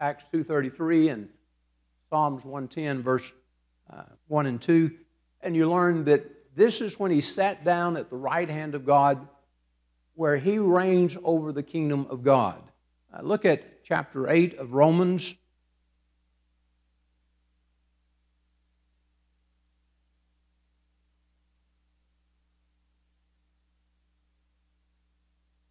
Acts 0.00 0.24
2:33, 0.32 1.12
and 1.12 1.28
Psalms 2.08 2.42
110, 2.42 3.02
verse 3.02 3.30
uh, 3.90 4.04
1 4.28 4.46
and 4.46 4.62
2, 4.62 4.90
and 5.42 5.54
you 5.54 5.70
learn 5.70 6.04
that 6.04 6.41
this 6.54 6.80
is 6.80 6.98
when 6.98 7.10
he 7.10 7.20
sat 7.20 7.64
down 7.64 7.96
at 7.96 8.10
the 8.10 8.16
right 8.16 8.48
hand 8.48 8.74
of 8.74 8.84
God, 8.84 9.26
where 10.14 10.36
he 10.36 10.58
reigns 10.58 11.16
over 11.24 11.52
the 11.52 11.62
kingdom 11.62 12.06
of 12.10 12.22
God. 12.22 12.62
Uh, 13.12 13.22
look 13.22 13.44
at 13.44 13.84
chapter 13.84 14.28
8 14.28 14.58
of 14.58 14.74
Romans. 14.74 15.34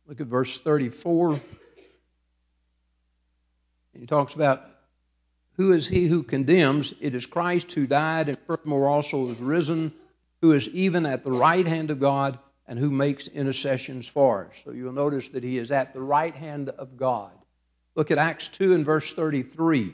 Look 0.07 0.19
at 0.19 0.27
verse 0.27 0.59
34. 0.59 1.29
And 1.29 1.41
he 3.93 4.05
talks 4.05 4.33
about 4.33 4.65
who 5.57 5.73
is 5.73 5.87
he 5.87 6.07
who 6.07 6.23
condemns? 6.23 6.93
It 6.99 7.13
is 7.13 7.25
Christ 7.25 7.71
who 7.71 7.87
died 7.87 8.29
and 8.29 8.37
furthermore 8.47 8.89
also 8.89 9.29
is 9.29 9.37
risen, 9.37 9.93
who 10.41 10.51
is 10.53 10.67
even 10.69 11.05
at 11.05 11.23
the 11.23 11.31
right 11.31 11.67
hand 11.67 11.91
of 11.91 11.99
God 11.99 12.39
and 12.67 12.77
who 12.79 12.89
makes 12.89 13.27
intercessions 13.27 14.07
for 14.07 14.47
us. 14.47 14.61
So 14.63 14.71
you'll 14.71 14.93
notice 14.93 15.29
that 15.29 15.43
he 15.43 15.57
is 15.57 15.71
at 15.71 15.93
the 15.93 16.01
right 16.01 16.35
hand 16.35 16.69
of 16.69 16.97
God. 16.97 17.31
Look 17.95 18.11
at 18.11 18.17
Acts 18.17 18.47
2 18.49 18.73
and 18.73 18.85
verse 18.85 19.11
33. 19.11 19.93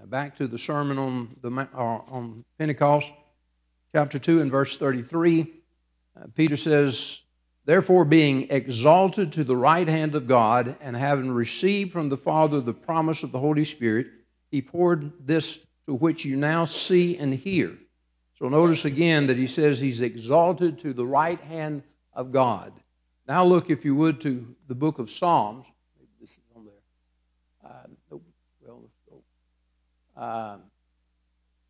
Uh, 0.00 0.06
back 0.06 0.36
to 0.36 0.48
the 0.48 0.58
sermon 0.58 0.98
on, 0.98 1.36
the, 1.40 1.50
uh, 1.50 1.76
on 1.76 2.44
Pentecost, 2.58 3.10
chapter 3.94 4.18
2 4.18 4.40
and 4.40 4.50
verse 4.50 4.76
33. 4.76 5.42
Uh, 6.16 6.26
Peter 6.34 6.56
says, 6.56 7.20
Therefore, 7.64 8.04
being 8.04 8.50
exalted 8.50 9.32
to 9.32 9.44
the 9.44 9.56
right 9.56 9.86
hand 9.86 10.16
of 10.16 10.26
God, 10.26 10.74
and 10.80 10.96
having 10.96 11.30
received 11.30 11.92
from 11.92 12.08
the 12.08 12.16
Father 12.16 12.60
the 12.60 12.74
promise 12.74 13.22
of 13.22 13.30
the 13.30 13.38
Holy 13.38 13.64
Spirit, 13.64 14.08
he 14.50 14.60
poured 14.60 15.12
this 15.24 15.60
to 15.86 15.94
which 15.94 16.24
you 16.24 16.36
now 16.36 16.64
see 16.64 17.16
and 17.16 17.32
hear. 17.32 17.78
So 18.42 18.48
notice 18.48 18.84
again 18.84 19.28
that 19.28 19.36
he 19.36 19.46
says 19.46 19.78
he's 19.78 20.00
exalted 20.00 20.80
to 20.80 20.92
the 20.92 21.06
right 21.06 21.40
hand 21.42 21.84
of 22.12 22.32
God. 22.32 22.72
Now 23.28 23.44
look, 23.44 23.70
if 23.70 23.84
you 23.84 23.94
would, 23.94 24.20
to 24.22 24.44
the 24.66 24.74
book 24.74 24.98
of 24.98 25.08
Psalms. 25.08 25.64
This 26.20 26.30
is 26.30 26.38
on 26.56 26.64
there. 26.64 27.70
Uh. 27.70 28.16
Well. 28.60 28.82
Uh, 30.16 30.56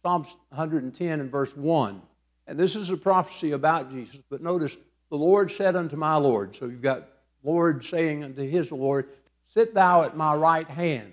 Psalms 0.03 0.35
110 0.49 1.21
and 1.21 1.31
verse 1.31 1.55
1. 1.55 2.01
And 2.47 2.59
this 2.59 2.75
is 2.75 2.89
a 2.89 2.97
prophecy 2.97 3.51
about 3.51 3.91
Jesus, 3.91 4.23
but 4.31 4.41
notice 4.41 4.75
the 5.11 5.17
Lord 5.17 5.51
said 5.51 5.77
unto 5.77 5.97
my 5.97 6.17
Lord. 6.17 6.57
So 6.57 6.65
you've 6.65 6.81
got 6.81 7.07
Lord 7.45 7.85
saying 7.85 8.25
unto 8.25 8.49
his 8.49 8.73
Lord, 8.73 9.11
Sit 9.53 9.75
thou 9.75 10.05
at 10.05 10.17
my 10.17 10.35
right 10.35 10.67
hand. 10.67 11.13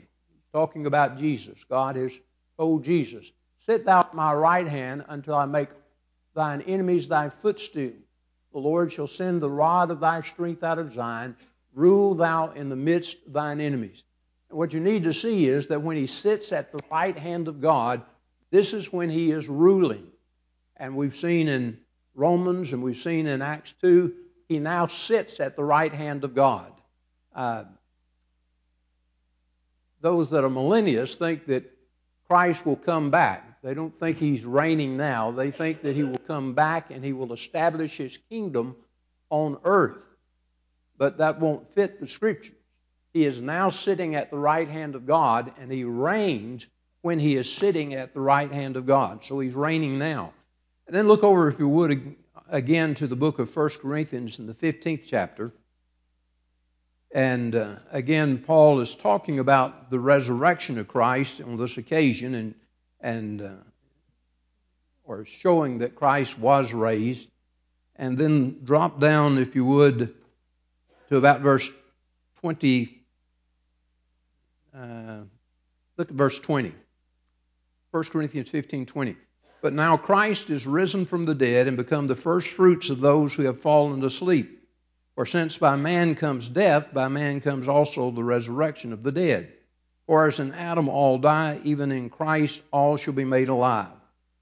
talking 0.53 0.85
about 0.85 1.17
Jesus. 1.17 1.65
God 1.69 1.97
has 1.97 2.13
told 2.57 2.85
Jesus, 2.85 3.29
Sit 3.69 3.85
thou 3.85 3.99
at 3.99 4.15
my 4.15 4.33
right 4.33 4.67
hand 4.67 5.05
until 5.09 5.35
I 5.35 5.45
make 5.45 5.69
thine 6.33 6.61
enemies 6.63 7.07
thy 7.07 7.29
footstool. 7.29 7.91
The 8.51 8.57
Lord 8.57 8.91
shall 8.91 9.05
send 9.05 9.43
the 9.43 9.49
rod 9.51 9.91
of 9.91 9.99
thy 9.99 10.21
strength 10.21 10.63
out 10.63 10.79
of 10.79 10.91
Zion. 10.91 11.35
Rule 11.75 12.15
thou 12.15 12.49
in 12.49 12.69
the 12.69 12.75
midst 12.75 13.17
of 13.27 13.33
thine 13.33 13.61
enemies. 13.61 14.03
And 14.49 14.57
what 14.57 14.73
you 14.73 14.79
need 14.79 15.03
to 15.03 15.13
see 15.13 15.45
is 15.45 15.67
that 15.67 15.83
when 15.83 15.97
he 15.97 16.07
sits 16.07 16.51
at 16.51 16.71
the 16.71 16.79
right 16.89 17.15
hand 17.15 17.47
of 17.47 17.61
God, 17.61 18.01
this 18.49 18.73
is 18.73 18.91
when 18.91 19.07
he 19.07 19.29
is 19.29 19.47
ruling. 19.47 20.07
And 20.75 20.95
we've 20.95 21.15
seen 21.15 21.47
in 21.47 21.77
Romans 22.15 22.73
and 22.73 22.81
we've 22.81 22.97
seen 22.97 23.27
in 23.27 23.43
Acts 23.43 23.75
2, 23.81 24.11
he 24.47 24.57
now 24.57 24.87
sits 24.87 25.39
at 25.39 25.55
the 25.55 25.63
right 25.63 25.93
hand 25.93 26.23
of 26.23 26.33
God. 26.33 26.71
Uh, 27.35 27.65
those 30.01 30.31
that 30.31 30.43
are 30.43 30.49
millennials 30.49 31.13
think 31.13 31.45
that 31.45 31.71
Christ 32.27 32.65
will 32.65 32.75
come 32.75 33.11
back. 33.11 33.45
They 33.61 33.73
don't 33.73 33.97
think 33.99 34.17
he's 34.17 34.45
reigning 34.45 34.95
now. 34.95 35.31
They 35.31 35.51
think 35.51 35.81
that 35.81 35.95
he 35.95 36.03
will 36.03 36.19
come 36.27 36.53
back 36.53 36.91
and 36.91 37.03
he 37.03 37.13
will 37.13 37.33
establish 37.33 37.97
his 37.97 38.17
kingdom 38.29 38.75
on 39.29 39.57
earth. 39.65 40.01
But 40.97 41.17
that 41.17 41.39
won't 41.39 41.73
fit 41.73 41.99
the 41.99 42.07
scriptures. 42.07 42.55
He 43.13 43.25
is 43.25 43.41
now 43.41 43.69
sitting 43.69 44.15
at 44.15 44.31
the 44.31 44.37
right 44.37 44.67
hand 44.67 44.95
of 44.95 45.05
God 45.05 45.51
and 45.59 45.71
he 45.71 45.83
reigns 45.83 46.67
when 47.01 47.19
he 47.19 47.35
is 47.35 47.51
sitting 47.51 47.93
at 47.93 48.13
the 48.13 48.21
right 48.21 48.51
hand 48.51 48.77
of 48.77 48.85
God. 48.85 49.25
So 49.25 49.39
he's 49.39 49.53
reigning 49.53 49.97
now. 49.97 50.33
And 50.87 50.95
then 50.95 51.07
look 51.07 51.23
over, 51.23 51.47
if 51.49 51.59
you 51.59 51.67
would, 51.69 52.15
again 52.49 52.95
to 52.95 53.07
the 53.07 53.15
book 53.15 53.39
of 53.39 53.53
1 53.53 53.69
Corinthians 53.81 54.39
in 54.39 54.47
the 54.47 54.53
15th 54.53 55.03
chapter. 55.05 55.51
And 57.13 57.55
uh, 57.55 57.75
again, 57.91 58.37
Paul 58.37 58.79
is 58.79 58.95
talking 58.95 59.39
about 59.39 59.89
the 59.89 59.99
resurrection 59.99 60.77
of 60.77 60.87
Christ 60.87 61.41
on 61.41 61.57
this 61.57 61.77
occasion 61.77 62.35
and, 62.35 62.55
and 63.01 63.41
uh, 63.41 63.49
or 65.09 65.25
showing 65.25 65.79
that 65.79 65.95
Christ 65.95 66.37
was 66.37 66.71
raised. 66.71 67.29
And 67.95 68.17
then 68.17 68.63
drop 68.63 68.99
down, 68.99 69.37
if 69.37 69.55
you 69.55 69.65
would, 69.65 70.13
to 71.09 71.17
about 71.17 71.41
verse 71.41 71.69
20. 72.39 73.01
Uh, 74.73 75.21
look 75.97 76.09
at 76.09 76.15
verse 76.15 76.39
20. 76.39 76.73
1 77.91 78.03
Corinthians 78.05 78.49
15 78.49 78.85
20. 78.85 79.17
But 79.61 79.73
now 79.73 79.97
Christ 79.97 80.49
is 80.49 80.65
risen 80.65 81.05
from 81.05 81.25
the 81.25 81.35
dead 81.35 81.67
and 81.67 81.75
become 81.75 82.07
the 82.07 82.15
first 82.15 82.47
fruits 82.47 82.89
of 82.89 83.01
those 83.01 83.33
who 83.33 83.43
have 83.43 83.59
fallen 83.59 84.03
asleep. 84.05 84.67
For 85.15 85.25
since 85.25 85.57
by 85.57 85.75
man 85.75 86.15
comes 86.15 86.47
death, 86.47 86.93
by 86.93 87.09
man 87.09 87.41
comes 87.41 87.67
also 87.67 88.11
the 88.11 88.23
resurrection 88.23 88.93
of 88.93 89.03
the 89.03 89.11
dead. 89.11 89.53
For 90.09 90.25
as 90.25 90.39
in 90.39 90.55
Adam 90.55 90.89
all 90.89 91.19
die, 91.19 91.59
even 91.65 91.91
in 91.91 92.09
Christ 92.09 92.63
all 92.71 92.97
shall 92.97 93.13
be 93.13 93.25
made 93.25 93.47
alive. 93.47 93.91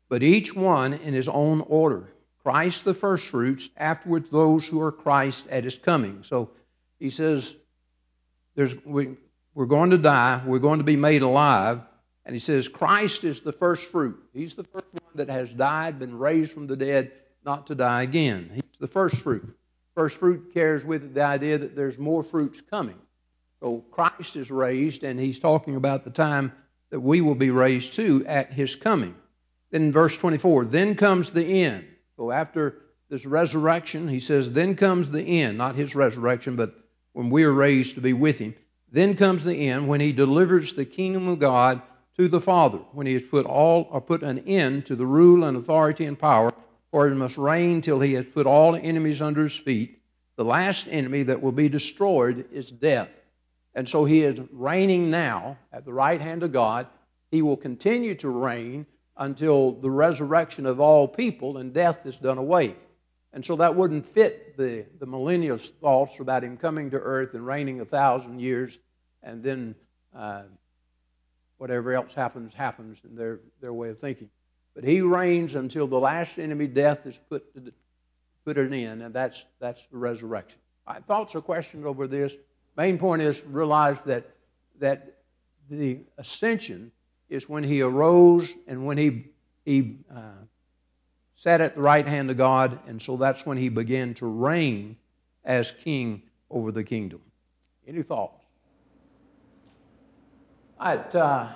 But 0.08 0.24
each 0.24 0.56
one 0.56 0.94
in 0.94 1.14
his 1.14 1.28
own 1.28 1.60
order. 1.60 2.06
Christ 2.42 2.86
the 2.86 2.94
firstfruits, 2.94 3.70
afterward 3.76 4.32
those 4.32 4.66
who 4.66 4.80
are 4.80 4.94
Christ 4.94 5.46
at 5.50 5.66
his 5.66 5.76
coming. 5.76 6.24
So 6.24 6.52
he 7.00 7.10
says, 7.10 7.54
we, 8.86 9.18
we're 9.54 9.66
going 9.66 9.90
to 9.90 9.98
die, 9.98 10.42
we're 10.46 10.60
going 10.60 10.78
to 10.78 10.86
be 10.86 10.96
made 10.96 11.22
alive, 11.22 11.82
and 12.26 12.34
he 12.34 12.40
says, 12.40 12.70
Christ 12.70 13.26
is 13.26 13.42
the 13.42 13.52
first 13.52 13.92
fruit. 13.92 14.24
He's 14.32 14.56
the 14.56 14.64
first 14.64 14.86
one 14.94 15.16
that 15.16 15.28
has 15.28 15.52
died, 15.52 16.00
been 16.00 16.18
raised 16.18 16.54
from 16.54 16.68
the 16.68 16.78
dead, 16.78 17.12
not 17.44 17.68
to 17.68 17.76
die 17.76 18.04
again. 18.04 18.52
He's 18.54 18.80
the 18.80 18.88
first 18.88 19.18
fruit. 19.18 19.54
First 19.96 20.16
fruit 20.16 20.54
carries 20.54 20.86
with 20.86 21.04
it 21.04 21.14
the 21.14 21.24
idea 21.24 21.58
that 21.58 21.76
there's 21.76 22.00
more 22.00 22.24
fruits 22.24 22.62
coming. 22.62 22.96
So 23.62 23.84
Christ 23.92 24.36
is 24.36 24.52
raised, 24.52 25.04
and 25.04 25.20
he's 25.20 25.40
talking 25.40 25.76
about 25.76 26.04
the 26.04 26.12
time 26.12 26.52
that 26.90 27.00
we 27.00 27.22
will 27.22 27.36
be 27.36 27.50
raised 27.50 27.94
too 27.94 28.24
at 28.28 28.54
his 28.54 28.76
coming. 28.76 29.16
Then 29.72 29.84
in 29.84 29.92
verse 29.92 30.18
24, 30.18 30.66
then 30.66 30.96
comes 30.96 31.32
the 31.32 31.64
end. 31.64 31.86
So 32.16 32.32
after 32.32 32.82
this 33.10 33.26
resurrection, 33.26 34.08
he 34.08 34.20
says, 34.20 34.52
then 34.52 34.76
comes 34.76 35.10
the 35.10 35.42
end, 35.42 35.58
not 35.58 35.76
his 35.76 35.96
resurrection, 35.96 36.56
but 36.56 36.76
when 37.14 37.30
we 37.30 37.44
are 37.44 37.52
raised 37.52 37.96
to 37.96 38.02
be 38.02 38.14
with 38.14 38.40
him. 38.40 38.56
Then 38.92 39.16
comes 39.16 39.44
the 39.44 39.70
end 39.70 39.88
when 39.88 40.00
he 40.00 40.12
delivers 40.14 40.74
the 40.74 40.86
kingdom 40.86 41.28
of 41.28 41.40
God 41.40 41.82
to 42.18 42.28
the 42.28 42.42
Father, 42.42 42.80
when 42.94 43.08
he 43.08 43.14
has 43.14 43.24
put 43.24 43.46
all 43.46 43.88
or 43.92 44.02
put 44.02 44.24
an 44.24 44.40
end 44.40 44.86
to 44.86 44.96
the 44.96 45.06
rule 45.06 45.44
and 45.44 45.58
authority 45.58 46.06
and 46.06 46.18
power, 46.18 46.54
for 46.92 47.10
he 47.10 47.16
must 47.16 47.38
reign 47.38 47.82
till 47.82 48.00
he 48.00 48.14
has 48.14 48.26
put 48.26 48.48
all 48.48 48.76
enemies 48.76 49.22
under 49.22 49.44
his 49.44 49.56
feet. 49.56 50.02
The 50.36 50.46
last 50.46 50.88
enemy 50.90 51.24
that 51.24 51.42
will 51.42 51.52
be 51.52 51.70
destroyed 51.70 52.48
is 52.52 52.72
death. 52.72 53.10
And 53.78 53.88
so 53.88 54.06
he 54.06 54.24
is 54.24 54.42
reigning 54.52 55.12
now 55.12 55.60
at 55.72 55.86
the 55.86 55.94
right 55.94 56.20
hand 56.20 56.42
of 56.42 56.52
God. 56.52 56.88
He 57.30 57.44
will 57.44 57.56
continue 57.56 58.16
to 58.16 58.30
reign 58.30 58.88
until 59.16 59.74
the 59.74 59.92
resurrection 59.92 60.66
of 60.66 60.80
all 60.80 61.08
people 61.08 61.58
and 61.58 61.72
death 61.72 62.04
is 62.04 62.16
done 62.16 62.40
away. 62.40 62.76
And 63.34 63.46
so 63.46 63.56
that 63.58 63.76
wouldn't 63.76 64.04
fit 64.04 64.58
the, 64.58 64.88
the 65.00 65.06
millennialist 65.06 65.74
thoughts 65.80 66.20
about 66.20 66.44
him 66.44 66.58
coming 66.58 66.90
to 66.90 66.98
earth 66.98 67.36
and 67.36 67.46
reigning 67.46 67.80
a 67.80 67.86
thousand 67.86 68.40
years 68.40 68.80
and 69.22 69.44
then 69.44 69.76
uh, 70.16 70.46
whatever 71.60 71.94
else 71.94 72.14
happens, 72.14 72.56
happens 72.56 72.98
in 73.08 73.16
their, 73.16 73.42
their 73.62 73.74
way 73.74 73.90
of 73.90 74.00
thinking. 74.00 74.32
But 74.74 74.86
he 74.86 75.02
reigns 75.02 75.54
until 75.54 75.86
the 75.86 76.00
last 76.00 76.40
enemy, 76.40 76.66
death, 76.66 77.06
is 77.06 77.20
put, 77.30 77.54
to, 77.54 77.72
put 78.44 78.58
an 78.58 78.74
end, 78.74 79.04
and 79.04 79.14
that's, 79.14 79.46
that's 79.60 79.84
the 79.92 79.98
resurrection. 79.98 80.60
Right, 80.88 81.06
thoughts 81.06 81.36
or 81.36 81.42
questions 81.42 81.86
over 81.86 82.08
this? 82.08 82.34
Main 82.78 83.00
point 83.00 83.24
is 83.24 83.44
realize 83.44 84.00
that, 84.02 84.30
that 84.80 85.18
the 85.68 86.00
ascension 86.20 86.92
is 87.28 87.50
when 87.50 87.64
he 87.64 87.82
arose 87.82 88.54
and 88.68 88.86
when 88.86 89.00
he, 89.00 89.26
he 89.66 89.98
uh, 90.16 90.22
sat 91.34 91.60
at 91.60 91.76
the 91.76 91.82
right 91.82 92.08
hand 92.08 92.30
of 92.30 92.38
God, 92.38 92.80
and 92.88 93.02
so 93.02 93.18
that's 93.18 93.46
when 93.48 93.58
he 93.58 93.70
began 93.70 94.14
to 94.16 94.28
reign 94.28 94.96
as 95.44 95.72
king 95.72 96.22
over 96.52 96.72
the 96.72 96.84
kingdom. 96.84 97.22
Any 97.88 98.04
thoughts? 98.04 98.44
Uh, 100.80 101.52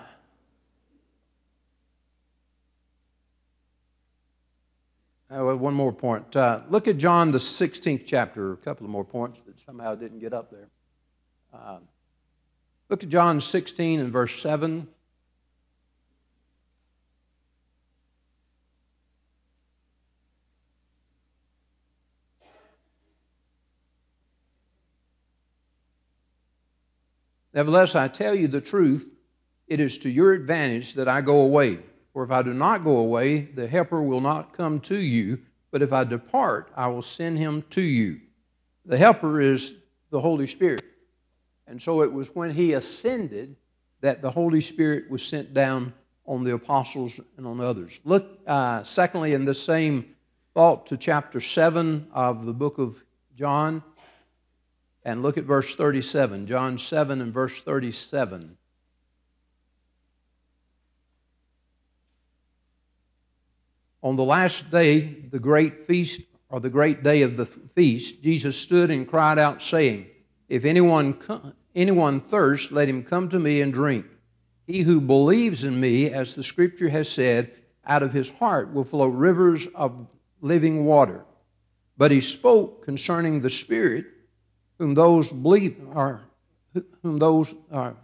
uh, 5.30 5.56
one 5.56 5.76
more 5.76 5.94
point. 5.94 6.36
Uh, 6.36 6.62
look 6.70 6.88
at 6.88 6.98
John, 6.98 7.32
the 7.32 7.38
16th 7.38 8.06
chapter, 8.08 8.54
a 8.54 8.58
couple 8.58 8.86
of 8.86 8.92
more 8.92 9.06
points 9.06 9.40
that 9.46 9.60
somehow 9.60 9.94
didn't 9.94 10.20
get 10.20 10.34
up 10.34 10.50
there. 10.50 10.68
Uh, 11.54 11.80
look 12.90 13.04
at 13.04 13.10
John 13.10 13.42
16 13.42 14.00
and 14.00 14.14
verse 14.14 14.40
7. 14.42 14.88
Nevertheless, 27.54 27.96
I 27.96 28.08
tell 28.08 28.34
you 28.34 28.48
the 28.48 28.62
truth, 28.62 29.12
it 29.68 29.82
is 29.82 29.98
to 30.00 30.10
your 30.10 30.32
advantage 30.32 30.94
that 30.94 31.10
I 31.10 31.20
go 31.20 31.42
away. 31.42 31.80
For 32.14 32.24
if 32.24 32.32
I 32.32 32.44
do 32.44 32.54
not 32.54 32.86
go 32.86 32.98
away, 32.98 33.42
the 33.42 33.68
Helper 33.68 34.02
will 34.02 34.22
not 34.22 34.54
come 34.56 34.80
to 34.82 34.98
you, 34.98 35.40
but 35.70 35.82
if 35.82 35.92
I 35.92 36.06
depart, 36.06 36.72
I 36.76 36.88
will 36.88 37.02
send 37.02 37.38
him 37.38 37.64
to 37.72 37.82
you. 37.82 38.22
The 38.86 38.98
Helper 38.98 39.42
is 39.42 39.74
the 40.12 40.22
Holy 40.22 40.48
Spirit. 40.48 40.84
And 41.72 41.82
so 41.82 42.02
it 42.02 42.12
was 42.12 42.36
when 42.36 42.52
he 42.52 42.74
ascended 42.74 43.56
that 44.02 44.22
the 44.22 44.30
Holy 44.30 44.60
Spirit 44.60 45.10
was 45.10 45.26
sent 45.26 45.54
down 45.54 45.94
on 46.26 46.44
the 46.44 46.54
apostles 46.54 47.18
and 47.38 47.48
on 47.48 47.62
others. 47.62 47.98
Look, 48.04 48.40
uh, 48.46 48.84
secondly, 48.84 49.32
in 49.32 49.46
the 49.46 49.56
same 49.56 50.14
thought 50.54 50.88
to 50.88 50.98
chapter 50.98 51.40
7 51.40 52.08
of 52.12 52.46
the 52.46 52.52
book 52.52 52.78
of 52.78 53.02
John. 53.38 53.82
And 55.06 55.24
look 55.24 55.38
at 55.38 55.46
verse 55.46 55.74
37, 55.74 56.46
John 56.46 56.78
7 56.78 57.22
and 57.22 57.34
verse 57.34 57.62
37. 57.62 58.58
On 64.04 64.16
the 64.18 64.24
last 64.24 64.70
day, 64.72 65.00
the 65.00 65.40
great 65.40 65.88
feast, 65.88 66.20
or 66.50 66.60
the 66.60 66.70
great 66.70 67.02
day 67.02 67.22
of 67.22 67.38
the 67.38 67.46
feast, 67.46 68.22
Jesus 68.22 68.58
stood 68.58 68.92
and 68.92 69.08
cried 69.08 69.40
out, 69.40 69.62
saying, 69.62 70.08
If 70.50 70.66
anyone, 70.66 71.18
anyone 71.76 72.20
thirsts, 72.20 72.72
let 72.72 72.90
him 72.90 73.04
come 73.04 73.30
to 73.30 73.40
me 73.40 73.62
and 73.62 73.74
drink. 73.74 74.06
He 74.68 74.82
who 74.82 75.02
believes 75.02 75.64
in 75.64 75.80
me, 75.80 76.10
as 76.10 76.36
the 76.36 76.44
scripture 76.44 76.90
has 76.90 77.10
said, 77.10 77.52
out 77.86 78.04
of 78.04 78.14
his 78.14 78.30
heart 78.30 78.74
will 78.74 78.84
flow 78.84 79.08
rivers 79.08 79.68
of 79.74 80.08
living 80.40 80.86
water. 80.86 81.26
But 81.98 82.12
he 82.12 82.22
spoke 82.22 82.86
concerning 82.86 83.42
the 83.42 83.50
Spirit 83.50 84.06
whom 84.82 84.96
those 84.96 85.32
believe 85.32 85.78
are 85.94 86.22
whom 87.04 87.20
those 87.20 87.54
are 87.72 87.96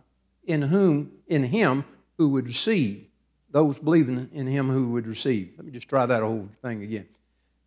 in 0.45 0.61
whom 0.61 1.11
in 1.25 1.43
him 1.43 1.83
who 2.19 2.29
would 2.29 2.45
receive 2.45 3.07
those 3.49 3.79
believing 3.79 4.29
in 4.31 4.45
him 4.45 4.69
who 4.69 4.89
would 4.89 5.07
receive 5.07 5.53
let 5.57 5.65
me 5.65 5.71
just 5.71 5.89
try 5.89 6.05
that 6.05 6.21
whole 6.21 6.47
thing 6.61 6.83
again 6.83 7.07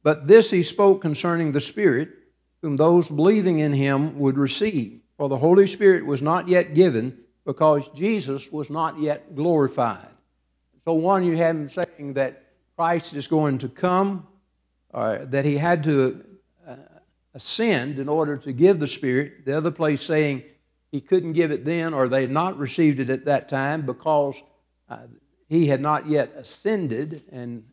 but 0.04 0.28
this 0.28 0.48
he 0.48 0.62
spoke 0.62 1.02
concerning 1.02 1.50
the 1.50 1.60
spirit 1.60 2.10
whom 2.62 2.76
those 2.76 3.10
believing 3.10 3.58
in 3.58 3.72
him 3.72 4.16
would 4.16 4.38
receive 4.38 5.00
for 5.20 5.28
the 5.28 5.37
holy 5.37 5.66
spirit 5.66 6.06
was 6.06 6.22
not 6.22 6.48
yet 6.48 6.74
given 6.74 7.18
because 7.44 7.88
jesus 7.90 8.50
was 8.50 8.70
not 8.70 8.98
yet 8.98 9.35
glorified 9.35 10.09
so 10.85 10.94
one 10.94 11.24
you 11.24 11.37
have 11.37 11.56
him 11.56 11.68
saying 11.68 12.14
that 12.14 12.52
christ 12.76 13.14
is 13.14 13.26
going 13.26 13.59
to 13.59 13.68
come 13.68 14.26
uh, 14.94 15.18
that 15.26 15.44
he 15.44 15.56
had 15.56 15.85
to 15.85 16.24
ascend 17.35 17.98
in 17.98 18.09
order 18.09 18.37
to 18.37 18.52
give 18.52 18.78
the 18.78 18.87
Spirit. 18.87 19.44
The 19.44 19.56
other 19.56 19.70
place 19.70 20.02
saying 20.02 20.42
he 20.90 21.00
couldn't 21.00 21.35
give 21.35 21.50
it 21.50 21.64
then 21.64 21.94
or 21.94 22.09
they 22.09 22.22
had 22.22 22.30
not 22.30 22.59
received 22.59 23.00
it 23.00 23.11
at 23.11 23.26
that 23.26 23.48
time 23.48 23.87
because 23.87 24.37
uh, 24.88 24.98
he 25.48 25.66
had 25.66 25.80
not 25.80 26.09
yet 26.09 26.33
ascended 26.37 27.22
and 27.30 27.64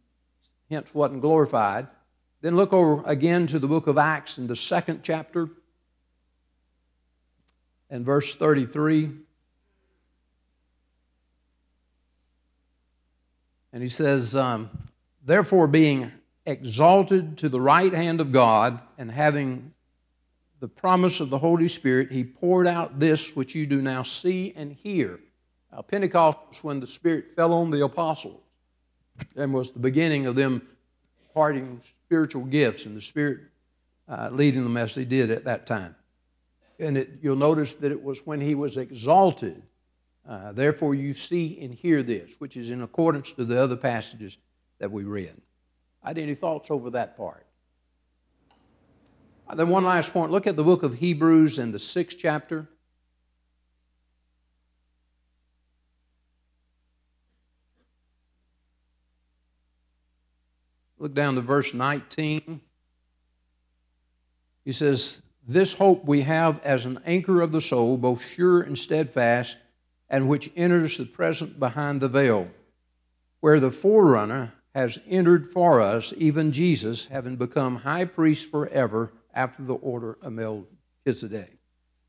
hence 0.69 0.93
wasn't 0.93 1.21
glorified. 1.21 1.88
Then 2.41 2.55
look 2.55 2.73
over 2.73 3.03
again 3.05 3.47
to 3.47 3.60
the 3.60 3.67
book 3.67 3.88
of 3.88 3.97
Acts 3.97 4.38
in 4.38 4.47
the 4.47 4.55
second 4.55 5.01
chapter 5.01 5.49
and 7.89 8.06
verse 8.06 8.36
33. 8.36 9.12
And 13.73 13.84
he 13.84 13.89
says, 13.89 14.36
um, 14.36 14.69
Therefore, 15.26 15.67
being 15.67 16.12
exalted 16.45 17.39
to 17.39 17.50
the 17.50 17.60
right 17.60 17.93
hand 17.93 18.21
of 18.21 18.32
God, 18.32 18.82
and 18.97 19.12
having 19.12 19.73
the 20.60 20.67
promise 20.67 21.19
of 21.19 21.30
the 21.30 21.38
Holy 21.38 21.67
Spirit, 21.67 22.12
he 22.12 22.23
poured 22.23 22.67
out 22.67 23.00
this 23.00 23.36
which 23.36 23.54
you 23.54 23.65
do 23.65 23.82
now 23.82 24.04
see 24.04 24.54
and 24.56 24.71
hear. 24.71 25.19
Now, 25.71 25.82
Pentecost 25.82 26.39
was 26.50 26.63
when 26.63 26.80
the 26.80 26.88
Spirit 26.88 27.36
fell 27.36 27.54
on 27.54 27.69
the 27.69 27.84
apostles 27.84 28.41
and 29.36 29.54
was 29.54 29.71
the 29.71 29.80
beginning 29.80 30.26
of 30.26 30.36
them 30.36 30.62
parting 31.34 31.80
spiritual 31.82 32.45
gifts 32.45 32.86
and 32.86 32.95
the 32.95 33.02
Spirit 33.02 33.41
uh, 34.08 34.30
leading 34.32 34.63
them 34.63 34.78
as 34.78 34.95
they 34.95 35.06
did 35.06 35.30
at 35.30 35.43
that 35.45 35.67
time. 35.67 35.95
And 36.79 36.97
it, 36.97 37.09
you'll 37.21 37.35
notice 37.35 37.73
that 37.75 37.91
it 37.91 38.03
was 38.03 38.25
when 38.25 38.39
he 38.39 38.55
was 38.55 38.77
exalted. 38.77 39.61
Uh, 40.27 40.51
therefore, 40.51 40.93
you 40.93 41.13
see 41.13 41.59
and 41.61 41.73
hear 41.73 42.03
this, 42.03 42.33
which 42.39 42.57
is 42.57 42.71
in 42.71 42.81
accordance 42.81 43.31
to 43.33 43.45
the 43.45 43.61
other 43.61 43.75
passages 43.75 44.37
that 44.79 44.91
we 44.91 45.03
read. 45.03 45.33
I 46.03 46.09
had 46.09 46.17
any 46.17 46.35
thoughts 46.35 46.69
over 46.69 46.91
that 46.91 47.17
part? 47.17 47.45
Uh, 49.47 49.55
then 49.55 49.69
one 49.69 49.85
last 49.85 50.13
point. 50.13 50.31
Look 50.31 50.47
at 50.47 50.55
the 50.55 50.63
book 50.63 50.83
of 50.83 50.93
Hebrews 50.93 51.57
in 51.57 51.71
the 51.71 51.79
sixth 51.79 52.17
chapter. 52.19 52.67
Look 60.99 61.13
down 61.13 61.35
to 61.35 61.41
verse 61.41 61.73
19. 61.73 62.59
He 64.65 64.71
says, 64.71 65.21
This 65.49 65.73
hope 65.73 66.03
we 66.03 66.23
have 66.23 66.60
as 66.65 66.86
an 66.86 66.99
anchor 67.05 67.41
of 67.41 67.53
the 67.53 67.62
soul, 67.62 67.95
both 67.95 68.21
sure 68.21 68.62
and 68.62 68.77
steadfast, 68.77 69.55
and 70.10 70.27
which 70.27 70.51
enters 70.57 70.97
the 70.97 71.05
present 71.05 71.57
behind 71.57 72.01
the 72.01 72.10
veil, 72.10 72.49
where 73.39 73.62
the 73.62 73.71
forerunner 73.71 74.51
has 74.75 74.99
entered 75.07 75.49
for 75.49 75.79
us, 75.79 76.13
even 76.17 76.51
Jesus, 76.51 77.05
having 77.05 77.38
become 77.38 77.77
high 77.77 78.03
priest 78.03 78.51
forever 78.51 79.13
after 79.33 79.63
the 79.63 79.75
order 79.75 80.17
of 80.21 80.33
Melchizedek. 80.33 81.57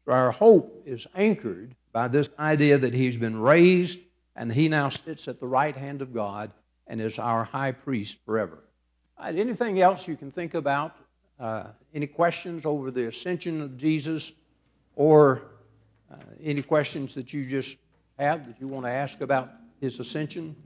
So 0.04 0.12
our 0.12 0.32
hope 0.32 0.82
is 0.84 1.06
anchored 1.14 1.76
by 1.92 2.08
this 2.08 2.28
idea 2.40 2.78
that 2.78 2.92
he's 2.92 3.16
been 3.16 3.38
raised 3.38 4.00
and 4.34 4.52
he 4.52 4.68
now 4.68 4.88
sits 4.88 5.28
at 5.28 5.38
the 5.38 5.46
right 5.46 5.76
hand 5.76 6.02
of 6.02 6.12
God 6.12 6.52
and 6.88 7.00
is 7.00 7.18
our 7.20 7.44
high 7.44 7.72
priest 7.72 8.18
forever. 8.24 8.58
Anything 9.22 9.80
else 9.80 10.08
you 10.08 10.16
can 10.16 10.30
think 10.30 10.54
about? 10.54 10.96
Uh, 11.38 11.68
any 11.94 12.06
questions 12.06 12.66
over 12.66 12.90
the 12.90 13.08
ascension 13.08 13.60
of 13.60 13.76
Jesus 13.76 14.32
or 14.96 15.42
Uh, 16.10 16.16
any 16.42 16.62
questions 16.62 17.14
that 17.14 17.32
you 17.34 17.44
just 17.44 17.76
have 18.18 18.46
that 18.46 18.58
you 18.60 18.66
want 18.66 18.86
to 18.86 18.90
ask 18.90 19.20
about 19.20 19.50
his 19.80 20.00
ascension? 20.00 20.56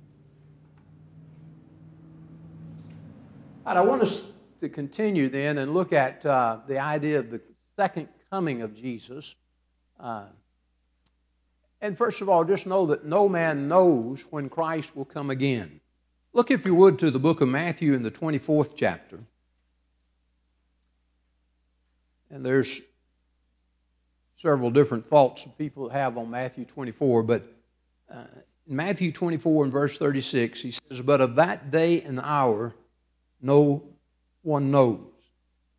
I 3.66 3.80
want 3.80 4.02
us 4.02 4.24
to 4.60 4.68
continue 4.68 5.28
then 5.28 5.58
and 5.58 5.74
look 5.74 5.92
at 5.92 6.24
uh, 6.24 6.58
the 6.68 6.78
idea 6.78 7.18
of 7.18 7.30
the 7.30 7.40
second 7.76 8.08
coming 8.30 8.62
of 8.62 8.74
Jesus. 8.74 9.34
Uh, 9.98 10.26
and 11.80 11.98
first 11.98 12.20
of 12.20 12.28
all, 12.28 12.44
just 12.44 12.66
know 12.66 12.86
that 12.86 13.04
no 13.04 13.28
man 13.28 13.66
knows 13.66 14.24
when 14.30 14.48
Christ 14.48 14.94
will 14.96 15.04
come 15.04 15.30
again. 15.30 15.80
Look, 16.32 16.50
if 16.50 16.64
you 16.64 16.74
would, 16.76 17.00
to 17.00 17.10
the 17.10 17.18
book 17.18 17.40
of 17.40 17.48
Matthew 17.48 17.94
in 17.94 18.02
the 18.02 18.10
24th 18.10 18.74
chapter. 18.76 19.18
And 22.32 22.44
there's 22.44 22.80
several 24.36 24.70
different 24.70 25.06
thoughts 25.06 25.46
people 25.58 25.90
have 25.90 26.16
on 26.16 26.30
Matthew 26.30 26.64
24, 26.64 27.22
but 27.24 27.42
uh, 28.10 28.24
in 28.66 28.74
Matthew 28.74 29.12
24 29.12 29.64
and 29.64 29.72
verse 29.72 29.98
36, 29.98 30.62
he 30.62 30.70
says, 30.70 31.02
But 31.02 31.20
of 31.20 31.36
that 31.36 31.70
day 31.70 32.00
and 32.00 32.18
hour 32.18 32.74
no 33.42 33.82
one 34.40 34.70
knows, 34.70 35.12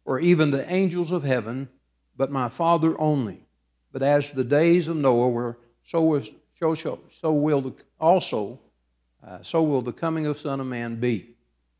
or 0.05 0.19
even 0.19 0.51
the 0.51 0.71
angels 0.71 1.11
of 1.11 1.23
heaven, 1.23 1.69
but 2.15 2.31
my 2.31 2.49
Father 2.49 2.99
only. 3.01 3.47
But 3.91 4.03
as 4.03 4.31
the 4.31 4.43
days 4.43 4.87
of 4.87 4.97
Noah 4.97 5.29
were, 5.29 5.57
so, 5.85 6.03
was, 6.03 6.29
so, 6.59 6.99
so 7.11 7.33
will 7.33 7.61
the, 7.61 7.73
also, 7.99 8.59
uh, 9.25 9.41
so 9.41 9.63
will 9.63 9.81
the 9.81 9.91
coming 9.91 10.27
of 10.27 10.37
Son 10.37 10.59
of 10.59 10.67
Man 10.67 10.97
be. 10.97 11.32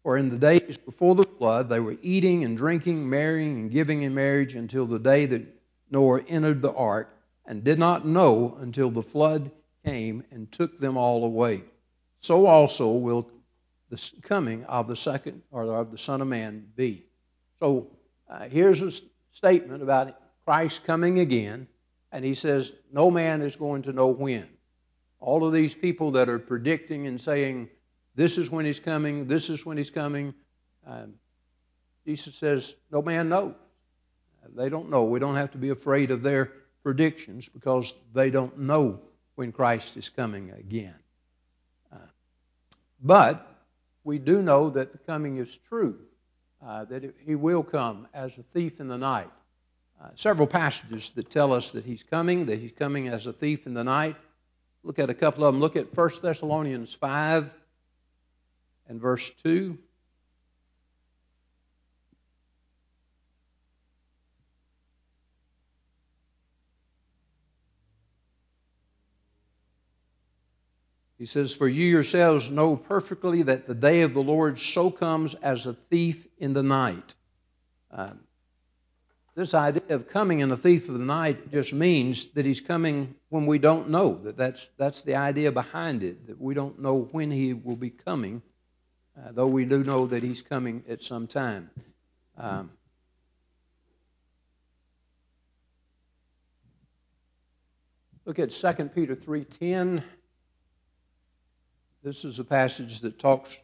For 0.04 0.18
in 0.18 0.30
the 0.30 0.38
days 0.38 0.78
before 0.78 1.16
the 1.16 1.24
flood, 1.24 1.70
they 1.70 1.80
were 1.80 1.96
eating 2.02 2.44
and 2.44 2.58
drinking, 2.58 3.10
marrying 3.10 3.58
and 3.58 3.72
giving 3.72 4.04
in 4.04 4.14
marriage 4.14 4.54
until 4.54 4.86
the 4.86 5.00
day 5.00 5.26
that 5.28 5.48
Noah 5.90 6.22
entered 6.28 6.62
the 6.62 6.74
ark, 6.74 7.10
and 7.46 7.64
did 7.64 7.80
not 7.80 8.06
know 8.06 8.58
until 8.60 8.90
the 8.90 9.02
flood 9.02 9.52
came 9.86 10.24
and 10.32 10.52
took 10.52 10.80
them 10.80 10.98
all 10.98 11.24
away. 11.24 11.64
So 12.20 12.46
also 12.46 12.92
will 12.92 13.30
the 13.90 14.12
coming 14.24 14.64
of 14.66 14.88
the 14.88 14.96
second 14.96 15.42
or 15.52 15.64
of 15.64 15.92
the 15.92 15.98
Son 15.98 16.22
of 16.22 16.28
Man 16.28 16.68
be. 16.76 17.06
So 17.60 17.88
uh, 18.30 18.48
here's 18.50 18.82
a 18.82 18.92
statement 19.32 19.84
about 19.84 20.16
Christ 20.46 20.84
coming 20.84 21.20
again, 21.20 21.68
and 22.12 22.26
he 22.26 22.34
says, 22.34 22.74
No 22.92 23.12
man 23.12 23.42
is 23.42 23.56
going 23.56 23.84
to 23.84 23.94
know 23.94 24.08
when. 24.08 24.48
All 25.20 25.46
of 25.46 25.54
these 25.54 25.74
people 25.74 26.12
that 26.12 26.28
are 26.28 26.40
predicting 26.40 27.08
and 27.08 27.20
saying, 27.20 27.70
This 28.16 28.38
is 28.38 28.50
when 28.50 28.66
he's 28.66 28.80
coming, 28.80 29.28
this 29.28 29.50
is 29.50 29.66
when 29.66 29.78
he's 29.78 29.90
coming, 29.90 30.34
um, 30.86 31.14
Jesus 32.06 32.36
says, 32.36 32.76
No 32.92 33.02
man 33.02 33.30
knows. 33.30 33.54
They 34.56 34.70
don't 34.70 34.90
know. 34.90 35.06
We 35.06 35.20
don't 35.20 35.36
have 35.36 35.52
to 35.52 35.58
be 35.58 35.70
afraid 35.70 36.12
of 36.12 36.22
their 36.22 36.52
predictions 36.84 37.48
because 37.48 37.94
they 38.14 38.30
don't 38.30 38.60
know 38.60 39.00
when 39.36 39.52
Christ 39.52 39.96
is 39.96 40.10
coming 40.10 40.52
again. 40.52 40.96
Uh, 41.92 41.98
but 43.02 43.48
we 44.04 44.20
do 44.20 44.42
know 44.42 44.70
that 44.72 44.92
the 44.92 44.98
coming 44.98 45.38
is 45.38 45.58
true, 45.70 45.98
uh, 46.62 46.84
that 46.86 47.06
it, 47.06 47.16
he 47.26 47.36
will 47.36 47.64
come 47.64 48.08
as 48.14 48.38
a 48.38 48.44
thief 48.54 48.82
in 48.82 48.90
the 48.90 48.98
night. 48.98 49.30
Uh, 50.04 50.10
several 50.16 50.48
passages 50.48 51.12
that 51.12 51.30
tell 51.30 51.54
us 51.54 51.72
that 51.72 51.86
he's 51.86 52.04
coming, 52.04 52.46
that 52.48 52.60
he's 52.60 52.74
coming 52.74 53.08
as 53.08 53.28
a 53.28 53.34
thief 53.34 53.66
in 53.66 53.74
the 53.74 53.84
night. 53.84 54.18
Look 54.84 55.00
at 55.00 55.10
a 55.10 55.14
couple 55.14 55.46
of 55.46 55.54
them. 55.54 55.62
Look 55.62 55.78
at 55.78 55.96
1 55.96 56.12
Thessalonians 56.22 56.94
5 56.94 57.50
and 58.88 59.00
verse 59.00 59.30
2. 59.44 59.78
He 71.18 71.26
says, 71.26 71.56
For 71.56 71.70
you 71.70 71.88
yourselves 71.88 72.50
know 72.50 72.76
perfectly 72.76 73.44
that 73.44 73.66
the 73.66 73.74
day 73.74 74.02
of 74.02 74.14
the 74.14 74.22
Lord 74.22 74.60
so 74.60 74.92
comes 74.92 75.34
as 75.36 75.66
a 75.66 75.74
thief 75.74 76.28
in 76.38 76.52
the 76.52 76.64
night. 76.64 77.16
Uh, 77.90 78.10
this 79.36 79.54
idea 79.54 79.96
of 79.96 80.10
coming 80.10 80.42
in 80.42 80.52
a 80.52 80.58
thief 80.58 80.90
of 80.90 81.00
the 81.00 81.06
night 81.06 81.50
just 81.50 81.72
means 81.74 82.28
that 82.34 82.46
he's 82.46 82.60
coming 82.60 83.16
when 83.30 83.46
we 83.46 83.58
don't 83.58 83.90
know. 83.90 84.16
That 84.24 84.36
that's 84.36 84.70
that's 84.78 85.02
the 85.02 85.16
idea 85.16 85.52
behind 85.52 86.04
it. 86.04 86.28
That 86.28 86.42
we 86.42 86.54
don't 86.54 86.80
know 86.80 87.08
when 87.12 87.32
he 87.32 87.54
will 87.54 87.76
be 87.76 87.90
coming, 87.90 88.42
uh, 89.18 89.32
though 89.32 89.48
we 89.48 89.66
do 89.66 89.84
know 89.84 90.08
that 90.08 90.24
he's 90.24 90.42
coming 90.42 90.84
at 90.90 91.04
some 91.04 91.28
time. 91.28 91.70
Um, 92.38 92.72
look 98.26 98.40
at 98.40 98.50
2 98.50 98.74
Peter 98.96 99.16
three 99.16 99.44
ten. 99.44 100.04
This 102.04 102.26
is 102.26 102.40
a 102.40 102.44
passage 102.44 103.02
that 103.02 103.18
talks 103.18 103.58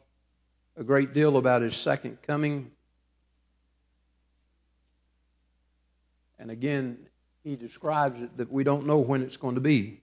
a 0.78 0.84
great 0.84 1.14
deal 1.14 1.36
about 1.36 1.62
his 1.62 1.76
second 1.76 2.22
coming. 2.22 2.72
And 6.38 6.50
again, 6.50 6.98
he 7.44 7.58
describes 7.58 8.22
it 8.22 8.38
that 8.38 8.50
we 8.50 8.64
don't 8.64 8.86
know 8.86 9.00
when 9.00 9.24
it's 9.24 9.36
going 9.36 9.56
to 9.56 9.62
be. 9.62 10.02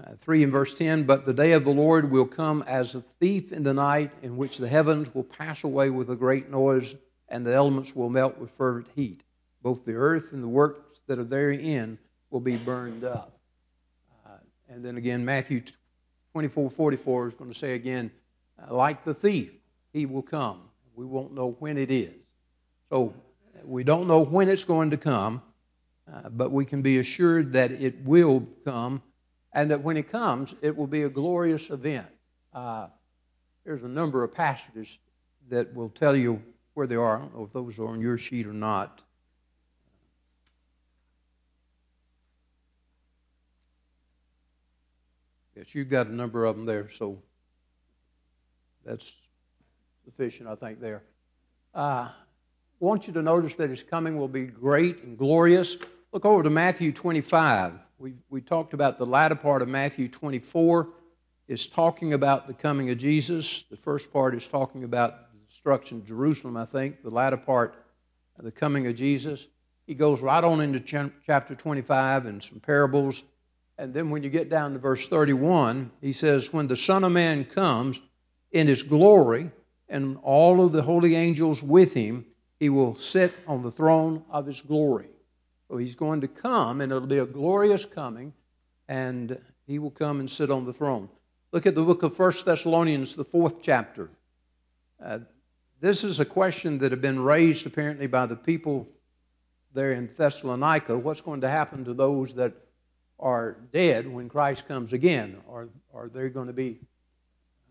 Uh, 0.00 0.14
3 0.16 0.44
and 0.44 0.52
verse 0.52 0.74
10 0.74 1.04
But 1.04 1.26
the 1.26 1.32
day 1.32 1.52
of 1.52 1.64
the 1.64 1.70
Lord 1.70 2.10
will 2.10 2.26
come 2.26 2.62
as 2.66 2.94
a 2.94 3.00
thief 3.00 3.52
in 3.52 3.62
the 3.62 3.74
night, 3.74 4.10
in 4.22 4.36
which 4.36 4.58
the 4.58 4.68
heavens 4.68 5.14
will 5.14 5.24
pass 5.24 5.64
away 5.64 5.90
with 5.90 6.10
a 6.10 6.16
great 6.16 6.48
noise, 6.48 6.94
and 7.28 7.46
the 7.46 7.52
elements 7.52 7.94
will 7.94 8.08
melt 8.08 8.38
with 8.38 8.50
fervent 8.52 8.88
heat. 8.94 9.24
Both 9.62 9.84
the 9.84 9.94
earth 9.94 10.32
and 10.32 10.42
the 10.42 10.48
works 10.48 11.00
that 11.06 11.18
are 11.18 11.24
therein 11.24 11.98
will 12.30 12.40
be 12.40 12.56
burned 12.56 13.04
up. 13.04 13.38
Uh, 14.24 14.38
and 14.68 14.84
then 14.84 14.96
again, 14.96 15.24
Matthew 15.24 15.62
24:44 16.34 17.28
is 17.28 17.34
going 17.34 17.52
to 17.52 17.58
say 17.58 17.74
again, 17.74 18.10
uh, 18.58 18.74
like 18.74 19.04
the 19.04 19.14
thief, 19.14 19.52
he 19.92 20.06
will 20.06 20.22
come. 20.22 20.62
We 20.94 21.04
won't 21.04 21.34
know 21.34 21.56
when 21.58 21.76
it 21.76 21.90
is. 21.90 22.14
So 22.88 23.12
we 23.64 23.84
don't 23.84 24.06
know 24.06 24.24
when 24.24 24.48
it's 24.48 24.64
going 24.64 24.90
to 24.90 24.96
come, 24.96 25.42
uh, 26.10 26.28
but 26.30 26.50
we 26.50 26.64
can 26.64 26.80
be 26.80 26.98
assured 26.98 27.52
that 27.52 27.72
it 27.72 28.02
will 28.04 28.46
come, 28.64 29.02
and 29.52 29.70
that 29.70 29.82
when 29.82 29.96
it 29.96 30.10
comes, 30.10 30.54
it 30.62 30.76
will 30.76 30.86
be 30.86 31.02
a 31.02 31.08
glorious 31.08 31.70
event. 31.70 32.06
Uh, 32.54 32.88
there's 33.64 33.82
a 33.82 33.88
number 33.88 34.24
of 34.24 34.34
passages 34.34 34.98
that 35.48 35.74
will 35.74 35.88
tell 35.88 36.14
you 36.14 36.40
where 36.74 36.86
they 36.86 36.96
are. 36.96 37.16
I 37.16 37.20
don't 37.20 37.36
know 37.36 37.44
if 37.44 37.52
those 37.52 37.78
are 37.78 37.88
on 37.88 38.00
your 38.00 38.16
sheet 38.16 38.46
or 38.46 38.52
not. 38.52 39.02
Yes, 45.56 45.74
you've 45.74 45.90
got 45.90 46.06
a 46.06 46.14
number 46.14 46.44
of 46.44 46.56
them 46.56 46.64
there, 46.64 46.88
so 46.88 47.18
that's 48.84 49.12
sufficient, 50.04 50.48
I 50.48 50.54
think, 50.54 50.80
there. 50.80 51.02
Uh, 51.74 52.08
I 52.08 52.12
want 52.78 53.06
you 53.06 53.12
to 53.12 53.22
notice 53.22 53.54
that 53.56 53.68
his 53.68 53.82
coming 53.82 54.16
will 54.16 54.28
be 54.28 54.46
great 54.46 55.02
and 55.02 55.18
glorious. 55.18 55.76
Look 56.12 56.24
over 56.24 56.42
to 56.42 56.50
Matthew 56.50 56.92
25. 56.92 57.74
We, 58.00 58.14
we 58.28 58.40
talked 58.40 58.74
about 58.74 58.98
the 58.98 59.06
latter 59.06 59.36
part 59.36 59.62
of 59.62 59.68
Matthew 59.68 60.08
24 60.08 60.88
is 61.46 61.68
talking 61.68 62.12
about 62.14 62.48
the 62.48 62.54
coming 62.54 62.90
of 62.90 62.98
Jesus. 62.98 63.64
The 63.70 63.76
first 63.76 64.12
part 64.12 64.34
is 64.34 64.48
talking 64.48 64.82
about 64.82 65.32
the 65.32 65.38
destruction 65.46 65.98
of 65.98 66.06
Jerusalem, 66.06 66.56
I 66.56 66.64
think. 66.64 67.02
The 67.02 67.10
latter 67.10 67.36
part, 67.36 67.74
the 68.38 68.50
coming 68.50 68.86
of 68.88 68.96
Jesus. 68.96 69.46
He 69.86 69.94
goes 69.94 70.20
right 70.20 70.42
on 70.42 70.60
into 70.60 70.80
chapter 71.26 71.54
25 71.54 72.26
and 72.26 72.42
some 72.42 72.58
parables 72.60 73.22
and 73.80 73.94
then 73.94 74.10
when 74.10 74.22
you 74.22 74.28
get 74.28 74.50
down 74.50 74.74
to 74.74 74.78
verse 74.78 75.08
31, 75.08 75.90
he 76.02 76.12
says, 76.12 76.52
When 76.52 76.68
the 76.68 76.76
Son 76.76 77.02
of 77.02 77.12
Man 77.12 77.46
comes 77.46 77.98
in 78.52 78.66
his 78.66 78.82
glory 78.82 79.50
and 79.88 80.18
all 80.22 80.62
of 80.62 80.72
the 80.72 80.82
holy 80.82 81.16
angels 81.16 81.62
with 81.62 81.94
him, 81.94 82.26
he 82.58 82.68
will 82.68 82.96
sit 82.96 83.32
on 83.46 83.62
the 83.62 83.70
throne 83.70 84.22
of 84.28 84.44
his 84.44 84.60
glory. 84.60 85.08
He's 85.78 85.94
going 85.94 86.22
to 86.22 86.28
come, 86.28 86.80
and 86.80 86.90
it'll 86.90 87.06
be 87.06 87.18
a 87.18 87.26
glorious 87.26 87.84
coming, 87.84 88.32
and 88.88 89.38
he 89.66 89.78
will 89.78 89.90
come 89.90 90.20
and 90.20 90.30
sit 90.30 90.50
on 90.50 90.64
the 90.64 90.72
throne. 90.72 91.08
Look 91.52 91.66
at 91.66 91.74
the 91.74 91.82
book 91.82 92.02
of 92.02 92.18
1 92.18 92.32
Thessalonians, 92.44 93.14
the 93.14 93.24
fourth 93.24 93.62
chapter. 93.62 94.10
Uh, 95.02 95.20
this 95.80 96.04
is 96.04 96.20
a 96.20 96.24
question 96.24 96.78
that 96.78 96.92
had 96.92 97.00
been 97.00 97.20
raised 97.20 97.66
apparently 97.66 98.06
by 98.06 98.26
the 98.26 98.36
people 98.36 98.88
there 99.72 99.92
in 99.92 100.10
Thessalonica. 100.16 100.98
What's 100.98 101.20
going 101.20 101.40
to 101.42 101.48
happen 101.48 101.84
to 101.84 101.94
those 101.94 102.34
that 102.34 102.52
are 103.18 103.56
dead 103.72 104.06
when 104.06 104.28
Christ 104.28 104.66
comes 104.68 104.92
again? 104.92 105.38
Are, 105.48 105.68
are 105.94 106.08
they 106.08 106.28
going 106.28 106.48
to 106.48 106.52
be, 106.52 106.80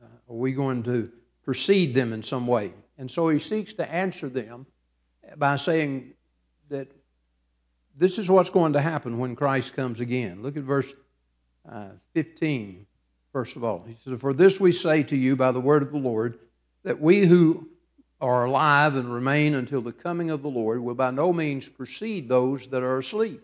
uh, 0.01 0.33
are 0.33 0.35
we 0.35 0.53
going 0.53 0.83
to 0.83 1.11
precede 1.43 1.93
them 1.93 2.13
in 2.13 2.23
some 2.23 2.47
way? 2.47 2.73
And 2.97 3.09
so 3.09 3.29
he 3.29 3.39
seeks 3.39 3.73
to 3.73 3.89
answer 3.89 4.29
them 4.29 4.65
by 5.37 5.55
saying 5.55 6.13
that 6.69 6.87
this 7.99 8.17
is 8.17 8.29
what's 8.29 8.49
going 8.49 8.73
to 8.73 8.81
happen 8.81 9.17
when 9.17 9.35
Christ 9.35 9.75
comes 9.75 9.99
again. 9.99 10.41
Look 10.41 10.55
at 10.55 10.63
verse 10.63 10.91
uh, 11.69 11.89
15, 12.13 12.85
first 13.33 13.57
of 13.57 13.63
all. 13.65 13.83
He 13.85 13.93
says, 13.95 14.19
For 14.19 14.33
this 14.33 14.59
we 14.59 14.71
say 14.71 15.03
to 15.03 15.17
you 15.17 15.35
by 15.35 15.51
the 15.51 15.59
word 15.59 15.83
of 15.83 15.91
the 15.91 15.97
Lord, 15.97 16.39
that 16.83 17.01
we 17.01 17.25
who 17.25 17.67
are 18.21 18.45
alive 18.45 18.95
and 18.95 19.13
remain 19.13 19.53
until 19.53 19.81
the 19.81 19.91
coming 19.91 20.29
of 20.29 20.41
the 20.41 20.49
Lord 20.49 20.81
will 20.81 20.95
by 20.95 21.11
no 21.11 21.33
means 21.33 21.67
precede 21.67 22.29
those 22.29 22.67
that 22.67 22.83
are 22.83 22.99
asleep. 22.99 23.41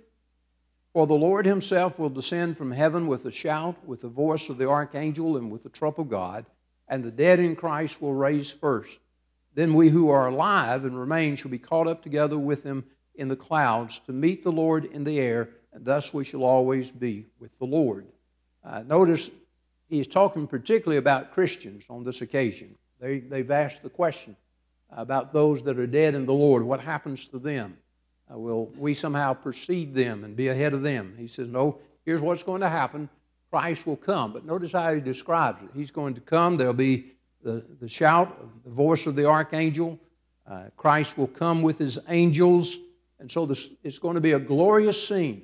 For 0.93 1.05
the 1.05 1.13
Lord 1.13 1.45
himself 1.45 1.99
will 1.99 2.09
descend 2.09 2.57
from 2.57 2.71
heaven 2.71 3.07
with 3.07 3.25
a 3.25 3.31
shout, 3.31 3.75
with 3.85 4.01
the 4.01 4.07
voice 4.07 4.47
of 4.47 4.57
the 4.57 4.69
archangel, 4.69 5.35
and 5.35 5.51
with 5.51 5.63
the 5.63 5.69
trump 5.69 5.99
of 5.99 6.09
God, 6.09 6.45
and 6.87 7.03
the 7.03 7.11
dead 7.11 7.41
in 7.41 7.57
Christ 7.57 8.01
will 8.01 8.13
raise 8.13 8.49
first. 8.49 9.01
Then 9.53 9.73
we 9.73 9.89
who 9.89 10.09
are 10.11 10.27
alive 10.27 10.85
and 10.85 10.97
remain 10.97 11.35
shall 11.35 11.51
be 11.51 11.59
caught 11.59 11.87
up 11.87 12.01
together 12.01 12.37
with 12.37 12.63
them 12.63 12.85
in 13.17 13.27
the 13.27 13.35
clouds 13.35 13.99
to 13.99 14.13
meet 14.13 14.43
the 14.43 14.51
Lord 14.51 14.85
in 14.85 15.03
the 15.03 15.19
air, 15.19 15.49
and 15.73 15.83
thus 15.85 16.13
we 16.13 16.23
shall 16.23 16.43
always 16.43 16.91
be 16.91 17.25
with 17.39 17.57
the 17.59 17.65
Lord. 17.65 18.05
Uh, 18.63 18.83
notice 18.85 19.29
he's 19.89 20.07
talking 20.07 20.47
particularly 20.47 20.97
about 20.97 21.33
Christians 21.33 21.85
on 21.89 22.03
this 22.03 22.21
occasion. 22.21 22.75
They, 22.99 23.19
they've 23.19 23.51
asked 23.51 23.83
the 23.83 23.89
question 23.89 24.35
about 24.89 25.33
those 25.33 25.63
that 25.63 25.79
are 25.79 25.87
dead 25.87 26.15
in 26.15 26.25
the 26.25 26.33
Lord. 26.33 26.63
What 26.63 26.79
happens 26.79 27.27
to 27.29 27.39
them? 27.39 27.77
Uh, 28.31 28.37
will 28.39 28.71
we 28.77 28.93
somehow 28.93 29.33
precede 29.33 29.93
them 29.93 30.23
and 30.23 30.35
be 30.35 30.47
ahead 30.47 30.73
of 30.73 30.81
them? 30.81 31.15
He 31.17 31.27
says, 31.27 31.47
No, 31.47 31.79
here's 32.05 32.21
what's 32.21 32.43
going 32.43 32.61
to 32.61 32.69
happen. 32.69 33.09
Christ 33.51 33.85
will 33.85 33.97
come. 33.97 34.33
But 34.33 34.45
notice 34.45 34.71
how 34.71 34.93
he 34.93 34.99
describes 34.99 35.61
it. 35.63 35.69
He's 35.73 35.91
going 35.91 36.15
to 36.15 36.21
come. 36.21 36.57
There'll 36.57 36.73
be 36.73 37.11
the, 37.43 37.63
the 37.79 37.87
shout, 37.87 38.37
the 38.63 38.71
voice 38.71 39.05
of 39.05 39.15
the 39.15 39.25
archangel. 39.25 39.99
Uh, 40.49 40.65
Christ 40.75 41.17
will 41.17 41.27
come 41.27 41.61
with 41.61 41.77
his 41.77 41.99
angels. 42.09 42.77
And 43.19 43.31
so 43.31 43.45
this, 43.45 43.69
it's 43.83 43.99
going 43.99 44.15
to 44.15 44.21
be 44.21 44.33
a 44.33 44.39
glorious 44.39 45.07
scene. 45.07 45.43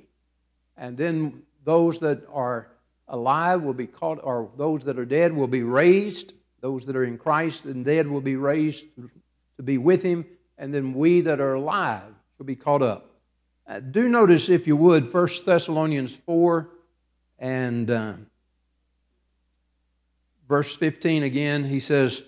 And 0.76 0.96
then 0.96 1.42
those 1.64 2.00
that 2.00 2.24
are 2.32 2.68
alive 3.08 3.62
will 3.62 3.74
be 3.74 3.86
caught, 3.86 4.20
or 4.22 4.50
those 4.56 4.84
that 4.84 4.98
are 4.98 5.04
dead 5.04 5.32
will 5.32 5.46
be 5.46 5.62
raised. 5.62 6.32
Those 6.60 6.86
that 6.86 6.96
are 6.96 7.04
in 7.04 7.18
Christ 7.18 7.64
and 7.64 7.84
dead 7.84 8.06
will 8.06 8.20
be 8.20 8.36
raised 8.36 8.86
to 9.56 9.62
be 9.62 9.78
with 9.78 10.02
him. 10.02 10.24
And 10.58 10.72
then 10.72 10.94
we 10.94 11.22
that 11.22 11.40
are 11.40 11.54
alive 11.54 12.14
will 12.38 12.46
be 12.46 12.56
caught 12.56 12.82
up. 12.82 13.10
Uh, 13.66 13.80
do 13.80 14.08
notice, 14.08 14.48
if 14.48 14.66
you 14.66 14.76
would, 14.76 15.12
1 15.12 15.28
Thessalonians 15.44 16.16
4 16.16 16.68
and 17.38 17.90
uh, 17.90 18.12
verse 20.48 20.74
15 20.76 21.22
again. 21.22 21.64
He 21.64 21.80
says, 21.80 22.22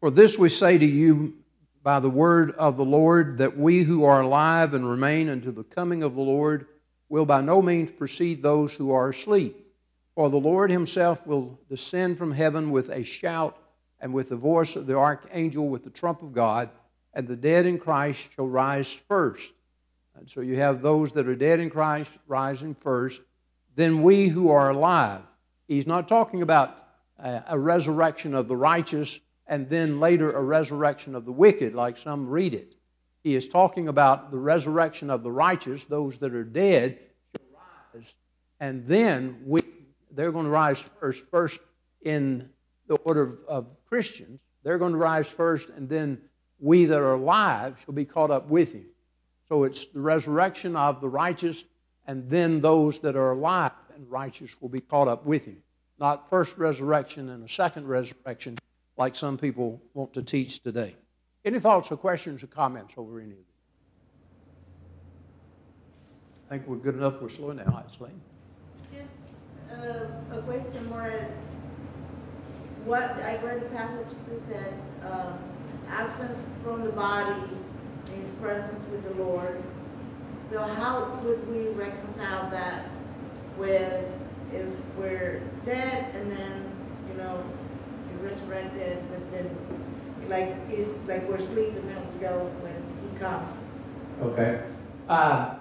For 0.00 0.10
this 0.10 0.38
we 0.38 0.48
say 0.48 0.76
to 0.76 0.86
you 0.86 1.34
by 1.82 2.00
the 2.00 2.10
word 2.10 2.50
of 2.52 2.76
the 2.76 2.84
Lord, 2.84 3.38
that 3.38 3.56
we 3.56 3.82
who 3.82 4.04
are 4.04 4.20
alive 4.20 4.74
and 4.74 4.88
remain 4.88 5.28
until 5.28 5.52
the 5.52 5.64
coming 5.64 6.02
of 6.02 6.14
the 6.14 6.20
Lord 6.20 6.66
will 7.08 7.24
by 7.24 7.40
no 7.40 7.62
means 7.62 7.90
precede 7.90 8.42
those 8.42 8.74
who 8.74 8.92
are 8.92 9.10
asleep. 9.10 9.56
For 10.14 10.28
the 10.28 10.36
Lord 10.36 10.70
himself 10.70 11.26
will 11.26 11.58
descend 11.68 12.18
from 12.18 12.32
heaven 12.32 12.70
with 12.70 12.90
a 12.90 13.04
shout 13.04 13.56
and 14.00 14.12
with 14.12 14.28
the 14.28 14.36
voice 14.36 14.76
of 14.76 14.86
the 14.86 14.96
archangel 14.96 15.68
with 15.68 15.84
the 15.84 15.90
trump 15.90 16.22
of 16.22 16.32
God, 16.32 16.70
and 17.14 17.26
the 17.26 17.36
dead 17.36 17.66
in 17.66 17.78
Christ 17.78 18.28
shall 18.34 18.46
rise 18.46 18.92
first. 19.08 19.52
And 20.16 20.28
so 20.28 20.40
you 20.40 20.56
have 20.56 20.82
those 20.82 21.12
that 21.12 21.28
are 21.28 21.36
dead 21.36 21.60
in 21.60 21.70
Christ 21.70 22.18
rising 22.26 22.74
first. 22.74 23.20
Then 23.76 24.02
we 24.02 24.28
who 24.28 24.50
are 24.50 24.70
alive. 24.70 25.22
He's 25.68 25.86
not 25.86 26.08
talking 26.08 26.42
about 26.42 26.76
a 27.18 27.58
resurrection 27.58 28.34
of 28.34 28.48
the 28.48 28.56
righteous 28.56 29.18
and 29.48 29.68
then 29.68 29.98
later 29.98 30.30
a 30.32 30.42
resurrection 30.42 31.14
of 31.14 31.24
the 31.24 31.32
wicked, 31.32 31.74
like 31.74 31.96
some 31.96 32.28
read 32.28 32.54
it. 32.54 32.74
He 33.24 33.34
is 33.34 33.48
talking 33.48 33.88
about 33.88 34.30
the 34.30 34.38
resurrection 34.38 35.10
of 35.10 35.22
the 35.22 35.32
righteous, 35.32 35.84
those 35.84 36.18
that 36.18 36.34
are 36.34 36.44
dead 36.44 36.98
shall 37.32 37.60
rise, 37.94 38.14
and 38.60 38.86
then 38.86 39.42
we, 39.44 39.62
they're 40.12 40.32
going 40.32 40.44
to 40.44 40.50
rise 40.50 40.78
first, 41.00 41.24
first 41.30 41.60
in 42.02 42.48
the 42.86 42.96
order 42.96 43.22
of, 43.22 43.38
of 43.48 43.66
Christians. 43.88 44.40
They're 44.62 44.78
going 44.78 44.92
to 44.92 44.98
rise 44.98 45.28
first, 45.28 45.68
and 45.70 45.88
then 45.88 46.20
we 46.60 46.86
that 46.86 46.98
are 46.98 47.14
alive 47.14 47.78
shall 47.84 47.94
be 47.94 48.04
caught 48.04 48.30
up 48.30 48.48
with 48.48 48.72
him. 48.72 48.86
So 49.48 49.64
it's 49.64 49.86
the 49.86 50.00
resurrection 50.00 50.76
of 50.76 51.00
the 51.00 51.08
righteous, 51.08 51.64
and 52.06 52.28
then 52.28 52.60
those 52.60 52.98
that 53.00 53.16
are 53.16 53.32
alive 53.32 53.72
and 53.94 54.10
righteous 54.10 54.50
will 54.60 54.68
be 54.68 54.80
caught 54.80 55.08
up 55.08 55.24
with 55.24 55.44
him. 55.44 55.62
Not 55.98 56.28
first 56.30 56.58
resurrection 56.58 57.30
and 57.30 57.44
a 57.44 57.48
second 57.48 57.88
resurrection, 57.88 58.58
like 58.98 59.16
some 59.16 59.38
people 59.38 59.80
want 59.94 60.12
to 60.14 60.22
teach 60.22 60.62
today. 60.62 60.94
Any 61.44 61.60
thoughts 61.60 61.90
or 61.90 61.96
questions 61.96 62.42
or 62.42 62.48
comments 62.48 62.94
over 62.96 63.20
any 63.20 63.30
of 63.30 63.36
these? 63.36 63.44
I 66.46 66.50
think 66.50 66.66
we're 66.66 66.76
good 66.76 66.96
enough. 66.96 67.20
We're 67.20 67.28
slowing 67.28 67.58
down. 67.58 67.84
Lane. 68.00 68.20
Just 68.92 69.08
uh, 69.72 70.36
a 70.36 70.42
question 70.42 70.88
more 70.88 71.06
as 71.06 71.30
what 72.84 73.10
I 73.22 73.36
read 73.42 73.62
a 73.62 73.66
passage 73.66 74.08
that 74.28 74.40
said 74.40 74.74
um, 75.02 75.38
absence 75.88 76.40
from 76.64 76.84
the 76.84 76.92
body 76.92 77.56
his 78.16 78.30
presence 78.40 78.82
with 78.90 79.02
the 79.04 79.22
Lord. 79.22 79.62
So 80.50 80.62
how 80.62 81.20
would 81.22 81.46
we 81.48 81.68
reconcile 81.68 82.50
that 82.50 82.86
with 83.56 84.06
if 84.52 84.66
we're 84.96 85.42
dead 85.64 86.14
and 86.14 86.30
then, 86.32 86.57
you're 88.64 88.96
but 88.96 89.32
then 89.32 89.50
like 90.28 90.56
it's 90.68 90.88
like 91.08 91.28
we're 91.28 91.40
sleeping 91.40 91.76
and 91.76 91.90
then 91.90 92.12
we 92.12 92.20
go 92.20 92.50
when 92.60 92.74
he 93.02 93.18
comes. 93.18 93.52
Okay. 94.22 94.62
Um, 95.08 95.56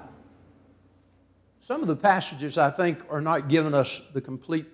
some 1.65 1.81
of 1.81 1.87
the 1.87 1.95
passages 1.95 2.57
I 2.57 2.71
think 2.71 2.99
are 3.09 3.21
not 3.21 3.49
giving 3.49 3.73
us 3.73 4.01
the 4.13 4.21
complete 4.21 4.65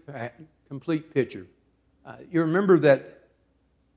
complete 0.68 1.14
picture. 1.14 1.48
Uh, 2.06 2.18
you 2.32 2.42
remember 2.42 2.80
that 2.80 3.30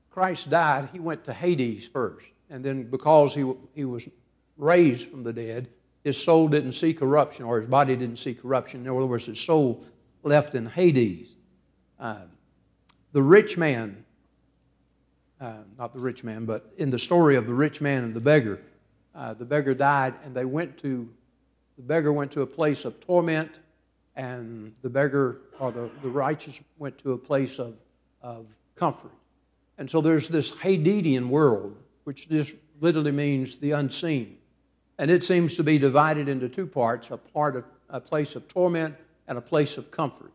Christ 0.09 0.49
died; 0.49 0.89
he 0.91 0.99
went 0.99 1.23
to 1.25 1.33
Hades 1.33 1.87
first 1.87 2.27
and 2.49 2.63
then 2.63 2.83
because 2.83 3.33
he, 3.33 3.51
he 3.73 3.85
was 3.85 4.07
raised 4.57 5.09
from 5.09 5.23
the 5.23 5.33
dead, 5.33 5.69
his 6.03 6.21
soul 6.21 6.47
didn't 6.47 6.71
see 6.73 6.93
corruption, 6.93 7.45
or 7.45 7.59
his 7.59 7.69
body 7.69 7.95
didn't 7.95 8.17
see 8.17 8.33
corruption. 8.33 8.81
In 8.81 8.87
other 8.87 9.05
words, 9.05 9.25
his 9.25 9.39
soul 9.39 9.83
left 10.23 10.55
in 10.55 10.65
Hades. 10.65 11.35
Uh, 11.99 12.21
the 13.11 13.21
rich 13.21 13.57
man, 13.57 14.05
uh, 15.39 15.53
not 15.77 15.93
the 15.93 15.99
rich 15.99 16.23
man, 16.23 16.45
but 16.45 16.71
in 16.77 16.89
the 16.89 16.99
story 16.99 17.35
of 17.35 17.45
the 17.45 17.53
rich 17.53 17.81
man 17.81 18.03
and 18.03 18.13
the 18.13 18.19
beggar, 18.19 18.59
uh, 19.15 19.33
the 19.33 19.45
beggar 19.45 19.73
died, 19.73 20.13
and 20.23 20.35
they 20.35 20.45
went 20.45 20.77
to 20.79 21.09
the 21.77 21.83
beggar 21.83 22.11
went 22.11 22.31
to 22.31 22.41
a 22.41 22.47
place 22.47 22.85
of 22.85 22.99
torment, 22.99 23.59
and 24.15 24.73
the 24.81 24.89
beggar 24.89 25.41
or 25.59 25.71
the, 25.71 25.89
the 26.01 26.09
righteous 26.09 26.59
went 26.79 26.97
to 26.99 27.11
a 27.11 27.17
place 27.17 27.59
of, 27.59 27.75
of 28.21 28.47
comfort. 28.75 29.11
And 29.77 29.89
so 29.89 30.01
there's 30.01 30.27
this 30.27 30.51
Hadesian 30.51 31.29
world 31.29 31.77
which 32.03 32.27
just 32.29 32.55
literally 32.79 33.11
means 33.11 33.57
the 33.57 33.71
unseen. 33.71 34.37
And 34.97 35.11
it 35.11 35.23
seems 35.23 35.55
to 35.55 35.63
be 35.63 35.77
divided 35.77 36.29
into 36.29 36.49
two 36.49 36.65
parts 36.65 37.11
a 37.11 37.17
part 37.17 37.55
of 37.55 37.65
a 37.89 38.01
place 38.01 38.35
of 38.35 38.47
torment 38.47 38.95
and 39.27 39.37
a 39.37 39.41
place 39.41 39.77
of 39.77 39.91
comfort. 39.91 40.31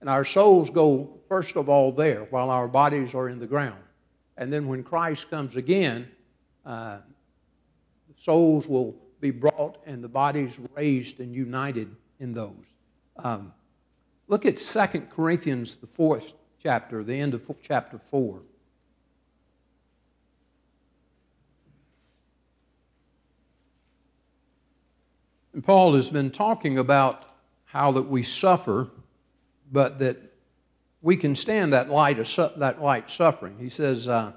And 0.00 0.10
our 0.10 0.24
souls 0.26 0.68
go, 0.68 1.08
first 1.28 1.56
of 1.56 1.70
all, 1.70 1.92
there 1.92 2.24
while 2.24 2.50
our 2.50 2.68
bodies 2.68 3.14
are 3.14 3.28
in 3.28 3.38
the 3.38 3.46
ground. 3.46 3.80
And 4.36 4.52
then 4.52 4.66
when 4.66 4.82
Christ 4.82 5.30
comes 5.30 5.56
again, 5.56 6.08
uh, 6.66 6.98
souls 8.16 8.66
will 8.66 8.96
be 9.20 9.30
brought 9.30 9.78
and 9.86 10.02
the 10.02 10.08
bodies 10.08 10.58
raised 10.74 11.20
and 11.20 11.34
united 11.34 11.94
in 12.20 12.32
those. 12.32 12.74
Um, 13.16 13.52
look 14.28 14.44
at 14.44 14.56
2 14.56 14.86
Corinthians, 15.10 15.76
the 15.76 15.86
fourth 15.86 16.34
chapter, 16.62 17.04
the 17.04 17.14
end 17.14 17.34
of 17.34 17.48
chapter 17.62 17.98
4. 17.98 18.40
And 25.52 25.62
Paul 25.62 25.94
has 25.94 26.10
been 26.10 26.32
talking 26.32 26.78
about 26.78 27.24
how 27.64 27.92
that 27.92 28.08
we 28.08 28.24
suffer, 28.24 28.88
but 29.70 30.00
that 30.00 30.33
we 31.04 31.18
can 31.18 31.36
stand 31.36 31.74
that 31.74 31.90
light, 31.90 32.16
that 32.56 32.80
light 32.80 33.10
suffering. 33.10 33.54
He 33.58 33.68
says, 33.68 34.08
uh, 34.08 34.32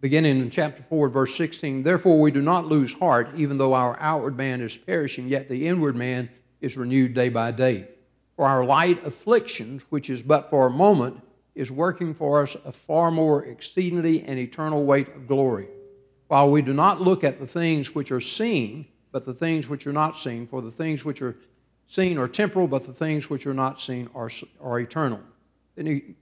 beginning 0.00 0.40
in 0.40 0.48
chapter 0.48 0.82
4, 0.82 1.10
verse 1.10 1.36
16, 1.36 1.82
Therefore 1.82 2.18
we 2.18 2.30
do 2.30 2.40
not 2.40 2.64
lose 2.64 2.94
heart, 2.94 3.28
even 3.36 3.58
though 3.58 3.74
our 3.74 3.94
outward 4.00 4.38
man 4.38 4.62
is 4.62 4.74
perishing, 4.74 5.28
yet 5.28 5.50
the 5.50 5.68
inward 5.68 5.94
man 5.94 6.30
is 6.62 6.78
renewed 6.78 7.12
day 7.12 7.28
by 7.28 7.50
day. 7.50 7.88
For 8.36 8.46
our 8.46 8.64
light 8.64 9.06
afflictions, 9.06 9.82
which 9.90 10.08
is 10.08 10.22
but 10.22 10.48
for 10.48 10.66
a 10.66 10.70
moment, 10.70 11.20
is 11.54 11.70
working 11.70 12.14
for 12.14 12.42
us 12.42 12.56
a 12.64 12.72
far 12.72 13.10
more 13.10 13.44
exceedingly 13.44 14.22
and 14.22 14.38
eternal 14.38 14.86
weight 14.86 15.08
of 15.08 15.28
glory. 15.28 15.68
While 16.28 16.50
we 16.50 16.62
do 16.62 16.72
not 16.72 17.02
look 17.02 17.22
at 17.22 17.38
the 17.38 17.46
things 17.46 17.94
which 17.94 18.10
are 18.12 18.20
seen, 18.20 18.86
but 19.12 19.26
the 19.26 19.34
things 19.34 19.68
which 19.68 19.86
are 19.86 19.92
not 19.92 20.16
seen. 20.16 20.46
For 20.46 20.62
the 20.62 20.70
things 20.70 21.04
which 21.04 21.20
are 21.20 21.36
seen 21.86 22.16
are 22.16 22.28
temporal, 22.28 22.66
but 22.66 22.86
the 22.86 22.94
things 22.94 23.28
which 23.28 23.46
are 23.46 23.54
not 23.54 23.78
seen 23.78 24.08
are, 24.14 24.30
are 24.62 24.80
eternal. 24.80 25.20
Then 25.76 25.86
he 25.86 26.14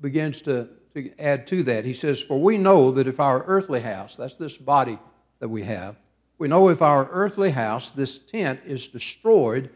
begins 0.00 0.42
to, 0.42 0.68
to 0.94 1.10
add 1.18 1.46
to 1.48 1.62
that. 1.64 1.84
He 1.84 1.94
says, 1.94 2.22
For 2.22 2.40
we 2.40 2.58
know 2.58 2.92
that 2.92 3.08
if 3.08 3.18
our 3.20 3.42
earthly 3.44 3.80
house, 3.80 4.16
that's 4.16 4.36
this 4.36 4.56
body 4.56 4.98
that 5.40 5.48
we 5.48 5.62
have, 5.64 5.96
we 6.38 6.46
know 6.46 6.68
if 6.68 6.82
our 6.82 7.08
earthly 7.10 7.50
house, 7.50 7.90
this 7.90 8.18
tent, 8.18 8.60
is 8.64 8.86
destroyed, 8.88 9.70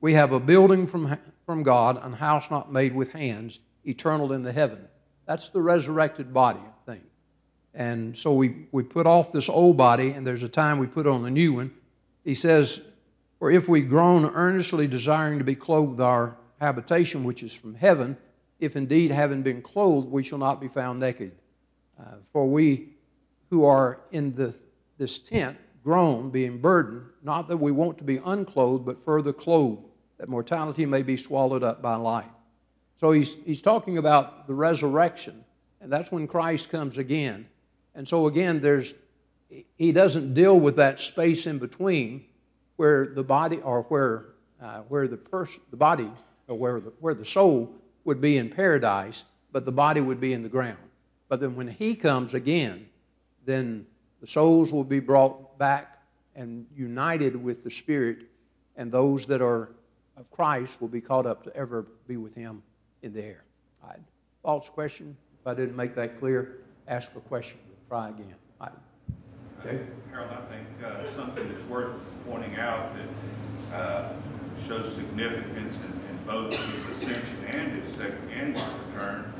we 0.00 0.14
have 0.14 0.32
a 0.32 0.40
building 0.40 0.86
from, 0.86 1.16
from 1.46 1.62
God, 1.62 1.96
a 2.02 2.14
house 2.14 2.50
not 2.50 2.72
made 2.72 2.94
with 2.94 3.12
hands, 3.12 3.60
eternal 3.84 4.32
in 4.32 4.42
the 4.42 4.52
heaven. 4.52 4.86
That's 5.26 5.50
the 5.50 5.60
resurrected 5.60 6.32
body 6.32 6.60
thing. 6.86 7.02
And 7.74 8.16
so 8.16 8.32
we, 8.32 8.66
we 8.72 8.82
put 8.82 9.06
off 9.06 9.30
this 9.30 9.48
old 9.48 9.76
body, 9.76 10.10
and 10.10 10.26
there's 10.26 10.42
a 10.42 10.48
time 10.48 10.78
we 10.78 10.86
put 10.86 11.06
on 11.06 11.22
the 11.22 11.30
new 11.30 11.52
one. 11.52 11.72
He 12.24 12.34
says, 12.34 12.80
For 13.38 13.50
if 13.50 13.68
we 13.68 13.82
groan 13.82 14.24
earnestly 14.24 14.88
desiring 14.88 15.38
to 15.38 15.44
be 15.44 15.54
clothed 15.54 15.92
with 15.92 16.00
our 16.00 16.36
habitation 16.60 17.22
which 17.22 17.42
is 17.42 17.52
from 17.52 17.74
heaven, 17.74 18.16
if 18.58 18.76
indeed 18.76 19.10
having 19.10 19.42
been 19.42 19.62
clothed 19.62 20.10
we 20.10 20.22
shall 20.22 20.38
not 20.38 20.60
be 20.60 20.68
found 20.68 21.00
naked. 21.00 21.32
Uh, 21.98 22.16
for 22.32 22.46
we 22.46 22.88
who 23.50 23.64
are 23.64 24.00
in 24.12 24.34
the, 24.34 24.54
this 24.98 25.18
tent 25.18 25.56
groan, 25.82 26.30
being 26.30 26.58
burdened, 26.58 27.06
not 27.22 27.48
that 27.48 27.56
we 27.56 27.72
want 27.72 27.98
to 27.98 28.04
be 28.04 28.20
unclothed, 28.24 28.84
but 28.84 28.98
further 28.98 29.32
clothed, 29.32 29.82
that 30.18 30.28
mortality 30.28 30.84
may 30.84 31.02
be 31.02 31.16
swallowed 31.16 31.62
up 31.62 31.80
by 31.80 31.94
life. 31.94 32.26
So 32.96 33.12
he's, 33.12 33.36
he's 33.46 33.62
talking 33.62 33.98
about 33.98 34.46
the 34.46 34.54
resurrection, 34.54 35.44
and 35.80 35.90
that's 35.90 36.10
when 36.10 36.26
Christ 36.26 36.70
comes 36.70 36.98
again. 36.98 37.46
And 37.94 38.06
so 38.06 38.26
again, 38.26 38.60
there's 38.60 38.94
he 39.76 39.92
doesn't 39.92 40.34
deal 40.34 40.60
with 40.60 40.76
that 40.76 41.00
space 41.00 41.46
in 41.46 41.58
between 41.58 42.24
where 42.76 43.06
the 43.06 43.22
body 43.22 43.58
or 43.58 43.82
where 43.84 44.26
uh, 44.60 44.80
where 44.88 45.08
the 45.08 45.16
person 45.16 45.60
the 45.70 45.76
body 45.76 46.10
or 46.48 46.58
where 46.58 46.80
the 46.80 46.92
where 47.00 47.14
the 47.14 47.24
soul 47.24 47.74
would 48.08 48.20
be 48.20 48.38
in 48.38 48.50
paradise, 48.50 49.24
but 49.52 49.64
the 49.64 49.72
body 49.72 50.00
would 50.00 50.20
be 50.20 50.32
in 50.32 50.42
the 50.42 50.48
ground. 50.48 50.78
But 51.28 51.40
then 51.40 51.54
when 51.54 51.68
he 51.68 51.94
comes 51.94 52.34
again, 52.34 52.88
then 53.44 53.86
the 54.20 54.26
souls 54.26 54.72
will 54.72 54.84
be 54.84 54.98
brought 54.98 55.58
back 55.58 55.98
and 56.34 56.66
united 56.74 57.36
with 57.36 57.62
the 57.64 57.70
Spirit, 57.70 58.18
and 58.76 58.90
those 58.90 59.26
that 59.26 59.42
are 59.42 59.70
of 60.16 60.30
Christ 60.30 60.80
will 60.80 60.88
be 60.88 61.00
caught 61.00 61.26
up 61.26 61.44
to 61.44 61.54
ever 61.54 61.86
be 62.06 62.16
with 62.16 62.34
him 62.34 62.62
in 63.02 63.12
the 63.12 63.22
air. 63.22 63.44
False 64.42 64.68
question. 64.70 65.14
If 65.40 65.46
I 65.46 65.54
didn't 65.54 65.76
make 65.76 65.94
that 65.96 66.18
clear, 66.20 66.58
ask 66.86 67.14
a 67.16 67.20
question. 67.20 67.58
Try 67.88 68.08
again. 68.08 68.34
All 68.60 68.68
right. 68.68 69.66
Okay. 69.66 69.84
Harold, 70.10 70.30
I 70.30 70.40
think 70.52 70.66
uh, 70.82 71.06
something 71.06 71.46
that's 71.52 71.64
worth 71.64 71.96
pointing 72.26 72.56
out 72.56 72.92
that 72.96 73.76
uh, 73.76 74.12
shows 74.66 74.94
significance 74.94 75.78
in, 75.78 76.07
both 76.28 76.54
his 76.54 77.02
ascension 77.02 77.38
and 77.52 77.72
his 77.72 77.88
second 77.88 78.18
and 78.34 78.54
his 78.54 78.62
return 78.86 79.32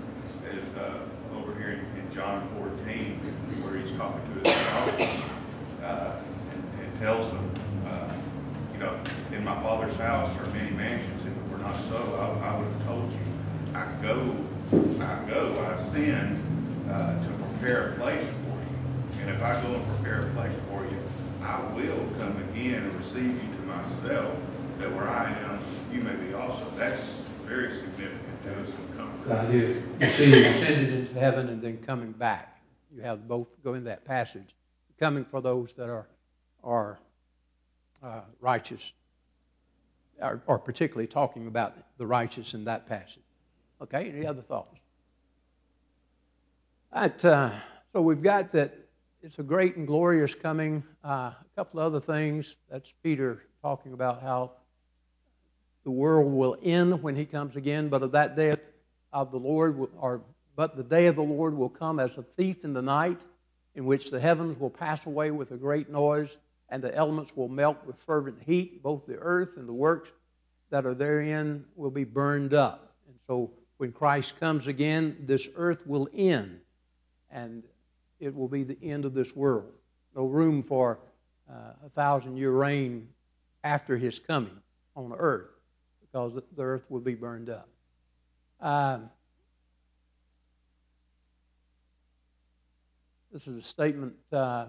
is 0.50 0.64
uh, 0.78 1.00
over 1.36 1.54
here 1.56 1.72
in, 1.72 2.00
in, 2.00 2.10
John 2.14 2.48
14, 2.56 3.20
where 3.62 3.76
he's 3.76 3.92
talking 3.92 4.22
to 4.24 4.48
his 4.48 4.58
apostles 4.58 5.24
uh, 5.82 6.16
and, 6.50 6.80
and, 6.80 6.98
tells 6.98 7.30
them, 7.30 7.50
uh, 7.86 8.10
you 8.72 8.78
know, 8.78 8.98
in 9.32 9.44
my 9.44 9.54
Father's 9.62 9.94
house 9.96 10.34
are 10.38 10.46
many 10.46 10.70
mansions. 10.70 11.20
If 11.20 11.28
it 11.28 11.52
were 11.52 11.58
not 11.58 11.76
so, 11.76 12.40
I, 12.42 12.48
I 12.48 12.58
would 12.58 12.72
have 12.72 12.86
told 12.86 13.12
you. 13.12 13.18
I 13.74 13.84
go, 14.00 14.34
I 15.04 15.30
go, 15.30 15.66
I 15.68 15.74
ascend 15.74 16.42
uh, 16.90 17.22
to 17.22 17.28
prepare 17.28 17.90
a 17.90 17.96
place 17.96 18.26
for 18.26 18.56
you. 18.56 19.20
and 19.20 19.30
if 19.30 19.42
I 19.42 19.60
go 19.60 19.74
and 19.74 19.86
prepare 19.88 20.22
a 20.22 20.30
place 20.30 20.56
for 20.70 20.84
you, 20.84 20.98
I 21.42 21.60
will 21.74 22.08
come 22.18 22.34
again 22.50 22.82
and 22.82 22.94
receive 22.94 23.26
you 23.26 23.56
to 23.56 23.62
myself, 23.66 24.34
that 24.78 24.90
where 24.90 25.08
I 25.08 25.30
am, 25.30 25.60
you 25.92 26.00
may 26.00 26.14
be 26.16 26.34
also. 26.34 26.70
That's 26.76 27.14
very 27.46 27.70
significant 27.72 28.42
to 28.44 28.60
us 28.60 28.68
and 28.68 28.96
comfort. 28.96 29.32
I 29.32 29.50
do. 29.50 29.82
You 30.00 30.06
see 30.06 30.30
him 30.30 30.44
ascended 30.44 30.94
into 30.94 31.14
heaven 31.14 31.48
and 31.48 31.62
then 31.62 31.78
coming 31.78 32.12
back. 32.12 32.60
You 32.94 33.02
have 33.02 33.26
both 33.28 33.48
go 33.62 33.74
in 33.74 33.84
that 33.84 34.04
passage. 34.04 34.54
Coming 34.98 35.24
for 35.24 35.40
those 35.40 35.72
that 35.74 35.88
are 35.88 36.08
are 36.64 36.98
uh, 38.02 38.20
righteous, 38.40 38.92
or, 40.20 40.58
particularly 40.58 41.06
talking 41.06 41.46
about 41.46 41.74
the 41.98 42.06
righteous 42.06 42.54
in 42.54 42.64
that 42.64 42.88
passage. 42.88 43.22
Okay, 43.80 44.10
any 44.10 44.26
other 44.26 44.42
thoughts? 44.42 44.76
That, 46.92 47.24
uh, 47.24 47.50
so 47.92 48.02
we've 48.02 48.22
got 48.22 48.52
that 48.52 48.74
it's 49.22 49.38
a 49.38 49.42
great 49.42 49.76
and 49.76 49.86
glorious 49.86 50.34
coming. 50.34 50.82
Uh, 51.04 51.32
a 51.32 51.36
couple 51.56 51.80
of 51.80 51.86
other 51.86 52.00
things. 52.00 52.56
That's 52.70 52.92
Peter 53.02 53.42
talking 53.62 53.92
about 53.92 54.22
how 54.22 54.52
the 55.88 55.92
world 55.92 56.30
will 56.30 56.58
end 56.62 57.02
when 57.02 57.16
he 57.16 57.24
comes 57.24 57.56
again, 57.56 57.88
but 57.88 58.02
of 58.02 58.12
that 58.12 58.36
day 58.36 58.52
of 59.10 59.30
the 59.30 59.38
Lord, 59.38 59.88
or 59.98 60.20
but 60.54 60.76
the 60.76 60.82
day 60.82 61.06
of 61.06 61.16
the 61.16 61.22
Lord 61.22 61.54
will 61.54 61.70
come 61.70 61.98
as 61.98 62.10
a 62.18 62.22
thief 62.36 62.62
in 62.62 62.74
the 62.74 62.82
night, 62.82 63.22
in 63.74 63.86
which 63.86 64.10
the 64.10 64.20
heavens 64.20 64.60
will 64.60 64.68
pass 64.68 65.06
away 65.06 65.30
with 65.30 65.50
a 65.50 65.56
great 65.56 65.88
noise, 65.88 66.36
and 66.68 66.82
the 66.84 66.94
elements 66.94 67.34
will 67.34 67.48
melt 67.48 67.78
with 67.86 67.96
fervent 68.02 68.36
heat. 68.44 68.82
Both 68.82 69.06
the 69.06 69.16
earth 69.16 69.56
and 69.56 69.66
the 69.66 69.72
works 69.72 70.10
that 70.68 70.84
are 70.84 70.92
therein 70.92 71.64
will 71.74 71.90
be 71.90 72.04
burned 72.04 72.52
up. 72.52 72.92
And 73.06 73.16
so, 73.26 73.50
when 73.78 73.90
Christ 73.90 74.38
comes 74.38 74.66
again, 74.66 75.16
this 75.20 75.48
earth 75.56 75.86
will 75.86 76.06
end, 76.14 76.60
and 77.30 77.62
it 78.20 78.34
will 78.34 78.48
be 78.48 78.62
the 78.62 78.76
end 78.82 79.06
of 79.06 79.14
this 79.14 79.34
world. 79.34 79.72
No 80.14 80.26
room 80.26 80.60
for 80.60 80.98
uh, 81.50 81.86
a 81.86 81.88
thousand 81.88 82.36
year 82.36 82.52
reign 82.52 83.08
after 83.64 83.96
his 83.96 84.18
coming 84.18 84.60
on 84.94 85.14
earth 85.16 85.48
because 86.12 86.40
the 86.56 86.62
earth 86.62 86.84
will 86.88 87.00
be 87.00 87.14
burned 87.14 87.50
up. 87.50 87.68
Um, 88.60 89.10
this 93.32 93.46
is 93.46 93.58
a 93.58 93.62
statement 93.62 94.14
uh, 94.32 94.66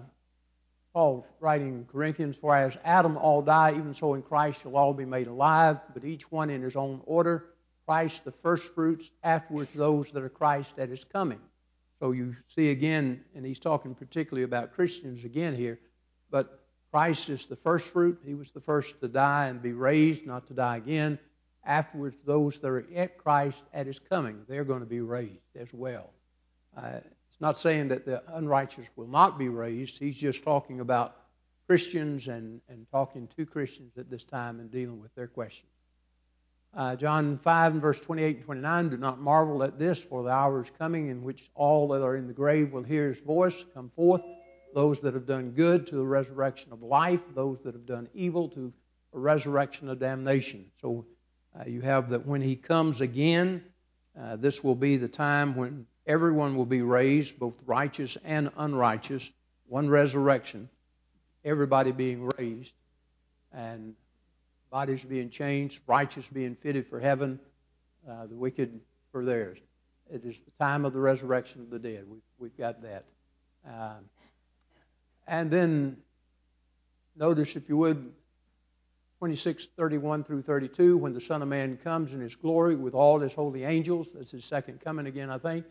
Paul 0.92 1.26
writing 1.38 1.68
in 1.68 1.84
Corinthians, 1.84 2.36
For 2.36 2.54
as 2.54 2.76
Adam 2.84 3.16
all 3.16 3.42
die, 3.42 3.72
even 3.72 3.94
so 3.94 4.14
in 4.14 4.22
Christ 4.22 4.62
shall 4.62 4.76
all 4.76 4.92
be 4.92 5.04
made 5.04 5.28
alive, 5.28 5.78
but 5.94 6.04
each 6.04 6.30
one 6.30 6.50
in 6.50 6.62
his 6.62 6.76
own 6.76 7.00
order. 7.04 7.46
Christ 7.86 8.24
the 8.24 8.32
firstfruits, 8.32 9.10
afterwards 9.24 9.70
those 9.74 10.10
that 10.12 10.22
are 10.22 10.28
Christ 10.28 10.76
that 10.76 10.90
is 10.90 11.04
coming. 11.04 11.40
So 11.98 12.12
you 12.12 12.36
see 12.48 12.70
again, 12.70 13.24
and 13.34 13.44
he's 13.44 13.58
talking 13.58 13.94
particularly 13.94 14.44
about 14.44 14.72
Christians 14.72 15.24
again 15.24 15.54
here, 15.54 15.78
but 16.30 16.60
Christ 16.90 17.28
is 17.28 17.46
the 17.46 17.56
first 17.56 17.90
fruit. 17.90 18.20
He 18.24 18.34
was 18.34 18.50
the 18.50 18.60
first 18.60 19.00
to 19.00 19.08
die 19.08 19.46
and 19.46 19.62
be 19.62 19.72
raised, 19.72 20.26
not 20.26 20.46
to 20.48 20.54
die 20.54 20.76
again. 20.76 21.18
Afterwards, 21.64 22.22
those 22.24 22.58
that 22.58 22.68
are 22.68 22.86
at 22.94 23.18
Christ 23.18 23.62
at 23.74 23.86
his 23.86 23.98
coming, 23.98 24.42
they're 24.48 24.64
going 24.64 24.80
to 24.80 24.86
be 24.86 25.00
raised 25.00 25.56
as 25.56 25.72
well. 25.72 26.10
Uh, 26.76 27.00
it's 27.30 27.40
not 27.40 27.58
saying 27.58 27.88
that 27.88 28.04
the 28.04 28.22
unrighteous 28.34 28.86
will 28.96 29.08
not 29.08 29.38
be 29.38 29.48
raised. 29.48 29.98
He's 29.98 30.16
just 30.16 30.42
talking 30.42 30.80
about 30.80 31.16
Christians 31.66 32.28
and, 32.28 32.60
and 32.68 32.86
talking 32.90 33.28
to 33.36 33.46
Christians 33.46 33.92
at 33.98 34.10
this 34.10 34.24
time 34.24 34.58
and 34.58 34.70
dealing 34.70 35.00
with 35.00 35.14
their 35.14 35.26
questions. 35.26 35.70
Uh, 36.72 36.94
John 36.94 37.38
5 37.38 37.72
and 37.72 37.82
verse 37.82 38.00
28 38.00 38.36
and 38.36 38.44
29, 38.44 38.88
do 38.90 38.96
not 38.96 39.20
marvel 39.20 39.62
at 39.62 39.78
this, 39.78 39.98
for 40.00 40.22
the 40.22 40.30
hour 40.30 40.62
is 40.62 40.70
coming 40.78 41.08
in 41.08 41.22
which 41.22 41.50
all 41.54 41.88
that 41.88 42.02
are 42.02 42.16
in 42.16 42.26
the 42.26 42.32
grave 42.32 42.72
will 42.72 42.82
hear 42.82 43.08
his 43.08 43.18
voice 43.18 43.64
come 43.74 43.90
forth, 43.96 44.22
those 44.72 45.00
that 45.00 45.14
have 45.14 45.26
done 45.26 45.50
good 45.50 45.86
to 45.88 45.96
the 45.96 46.06
resurrection 46.06 46.72
of 46.72 46.82
life, 46.82 47.20
those 47.34 47.58
that 47.64 47.74
have 47.74 47.86
done 47.86 48.08
evil 48.14 48.48
to 48.48 48.72
a 49.14 49.18
resurrection 49.18 49.88
of 49.88 49.98
damnation. 49.98 50.64
So 50.80 51.04
uh, 51.58 51.64
you 51.66 51.80
have 51.80 52.10
that 52.10 52.26
when 52.26 52.40
he 52.40 52.56
comes 52.56 53.00
again, 53.00 53.62
uh, 54.20 54.36
this 54.36 54.62
will 54.62 54.74
be 54.74 54.96
the 54.96 55.08
time 55.08 55.56
when 55.56 55.86
everyone 56.06 56.56
will 56.56 56.66
be 56.66 56.82
raised, 56.82 57.38
both 57.38 57.56
righteous 57.66 58.16
and 58.24 58.50
unrighteous, 58.56 59.30
one 59.66 59.88
resurrection, 59.88 60.68
everybody 61.44 61.92
being 61.92 62.30
raised. 62.38 62.72
And 63.52 63.94
bodies 64.70 65.04
being 65.04 65.30
changed, 65.30 65.80
righteous 65.86 66.26
being 66.28 66.54
fitted 66.54 66.86
for 66.86 67.00
heaven, 67.00 67.40
uh, 68.08 68.26
the 68.26 68.34
wicked 68.34 68.80
for 69.10 69.24
theirs. 69.24 69.58
It 70.12 70.24
is 70.24 70.36
the 70.44 70.64
time 70.64 70.84
of 70.84 70.92
the 70.92 71.00
resurrection 71.00 71.60
of 71.62 71.70
the 71.70 71.78
dead. 71.78 72.04
We've, 72.08 72.22
we've 72.38 72.56
got 72.56 72.82
that. 72.82 73.04
Um, 73.66 74.04
and 75.26 75.50
then 75.50 75.96
notice, 77.16 77.56
if 77.56 77.68
you 77.68 77.76
would, 77.76 78.12
26, 79.20 79.66
31 79.76 80.24
through 80.24 80.40
32, 80.40 80.96
when 80.96 81.12
the 81.12 81.20
Son 81.20 81.42
of 81.42 81.48
Man 81.48 81.76
comes 81.76 82.14
in 82.14 82.20
his 82.22 82.34
glory 82.34 82.74
with 82.74 82.94
all 82.94 83.20
his 83.20 83.34
holy 83.34 83.64
angels, 83.64 84.08
that's 84.14 84.30
his 84.30 84.46
second 84.46 84.80
coming 84.80 85.06
again, 85.06 85.28
I 85.28 85.36
think, 85.36 85.66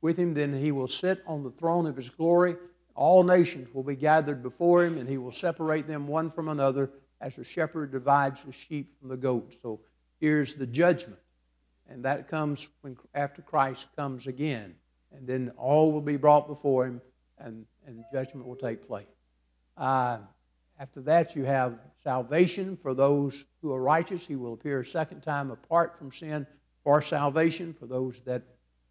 with 0.00 0.16
him, 0.18 0.32
then 0.32 0.58
he 0.58 0.72
will 0.72 0.88
sit 0.88 1.22
on 1.26 1.42
the 1.42 1.50
throne 1.50 1.86
of 1.86 1.96
his 1.96 2.08
glory. 2.08 2.56
All 2.94 3.22
nations 3.22 3.68
will 3.74 3.82
be 3.82 3.94
gathered 3.94 4.42
before 4.42 4.86
him, 4.86 4.96
and 4.96 5.06
he 5.06 5.18
will 5.18 5.32
separate 5.32 5.86
them 5.86 6.06
one 6.08 6.30
from 6.30 6.48
another 6.48 6.92
as 7.20 7.36
a 7.36 7.44
shepherd 7.44 7.92
divides 7.92 8.40
the 8.42 8.52
sheep 8.52 8.98
from 8.98 9.10
the 9.10 9.18
goats. 9.18 9.58
So 9.60 9.80
here's 10.18 10.54
the 10.54 10.66
judgment. 10.66 11.20
And 11.90 12.06
that 12.06 12.28
comes 12.28 12.66
when 12.80 12.96
after 13.14 13.42
Christ 13.42 13.86
comes 13.96 14.26
again. 14.26 14.76
And 15.12 15.26
then 15.26 15.52
all 15.58 15.92
will 15.92 16.00
be 16.00 16.16
brought 16.16 16.48
before 16.48 16.86
him 16.86 17.02
and, 17.38 17.66
and 17.86 18.02
judgment 18.14 18.46
will 18.46 18.56
take 18.56 18.86
place. 18.86 19.04
Uh, 19.76 20.20
after 20.78 21.00
that, 21.02 21.36
you 21.36 21.44
have 21.44 21.78
salvation 22.02 22.76
for 22.76 22.94
those 22.94 23.44
who 23.62 23.72
are 23.72 23.82
righteous. 23.82 24.26
He 24.26 24.36
will 24.36 24.54
appear 24.54 24.80
a 24.80 24.86
second 24.86 25.22
time 25.22 25.50
apart 25.50 25.96
from 25.98 26.10
sin 26.10 26.46
for 26.82 27.00
salvation 27.00 27.72
for 27.72 27.86
those 27.86 28.20
that 28.24 28.42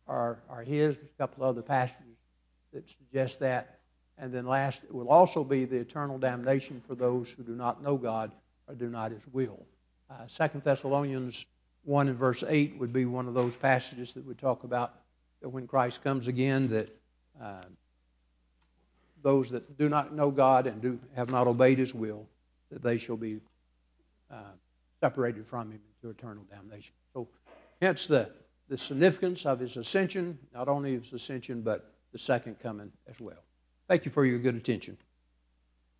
are, 0.07 0.39
are 0.49 0.63
his. 0.63 0.97
There's 0.97 1.09
a 1.09 1.17
couple 1.17 1.43
other 1.43 1.61
passages 1.61 2.17
that 2.71 2.87
suggest 2.89 3.39
that. 3.39 3.79
And 4.17 4.33
then 4.33 4.45
last, 4.45 4.83
it 4.83 4.93
will 4.93 5.09
also 5.09 5.43
be 5.43 5.65
the 5.65 5.77
eternal 5.77 6.17
damnation 6.17 6.81
for 6.87 6.95
those 6.95 7.29
who 7.29 7.43
do 7.43 7.55
not 7.55 7.83
know 7.83 7.97
God 7.97 8.31
or 8.67 8.75
do 8.75 8.89
not 8.89 9.11
his 9.11 9.27
will. 9.31 9.65
Uh, 10.09 10.47
2 10.47 10.61
Thessalonians 10.63 11.45
1 11.83 12.07
and 12.07 12.17
verse 12.17 12.43
8 12.47 12.77
would 12.79 12.93
be 12.93 13.05
one 13.05 13.27
of 13.27 13.33
those 13.33 13.57
passages 13.57 14.13
that 14.13 14.25
would 14.25 14.37
talk 14.37 14.63
about 14.63 14.93
that 15.41 15.49
when 15.49 15.67
Christ 15.67 16.03
comes 16.03 16.27
again, 16.27 16.69
that 16.69 16.89
uh, 17.41 17.63
those 19.23 19.49
that 19.49 19.77
do 19.77 19.89
not 19.89 20.13
know 20.13 20.29
God 20.29 20.67
and 20.67 20.81
do 20.81 20.99
have 21.15 21.31
not 21.31 21.47
obeyed 21.47 21.79
his 21.79 21.93
will, 21.93 22.27
that 22.71 22.83
they 22.83 22.97
shall 22.97 23.17
be 23.17 23.39
uh, 24.29 24.51
separated 24.99 25.47
from 25.47 25.71
him 25.71 25.79
into 26.01 26.15
eternal 26.15 26.43
damnation. 26.51 26.93
So, 27.13 27.27
hence 27.81 28.07
the, 28.07 28.29
the 28.69 28.77
significance 28.77 29.45
of 29.45 29.59
his 29.59 29.77
ascension, 29.77 30.37
not 30.53 30.67
only 30.67 30.93
his 30.93 31.11
ascension, 31.13 31.61
but 31.61 31.93
the 32.11 32.19
second 32.19 32.59
coming 32.59 32.91
as 33.07 33.19
well. 33.19 33.43
Thank 33.87 34.05
you 34.05 34.11
for 34.11 34.25
your 34.25 34.39
good 34.39 34.55
attention. 34.55 34.97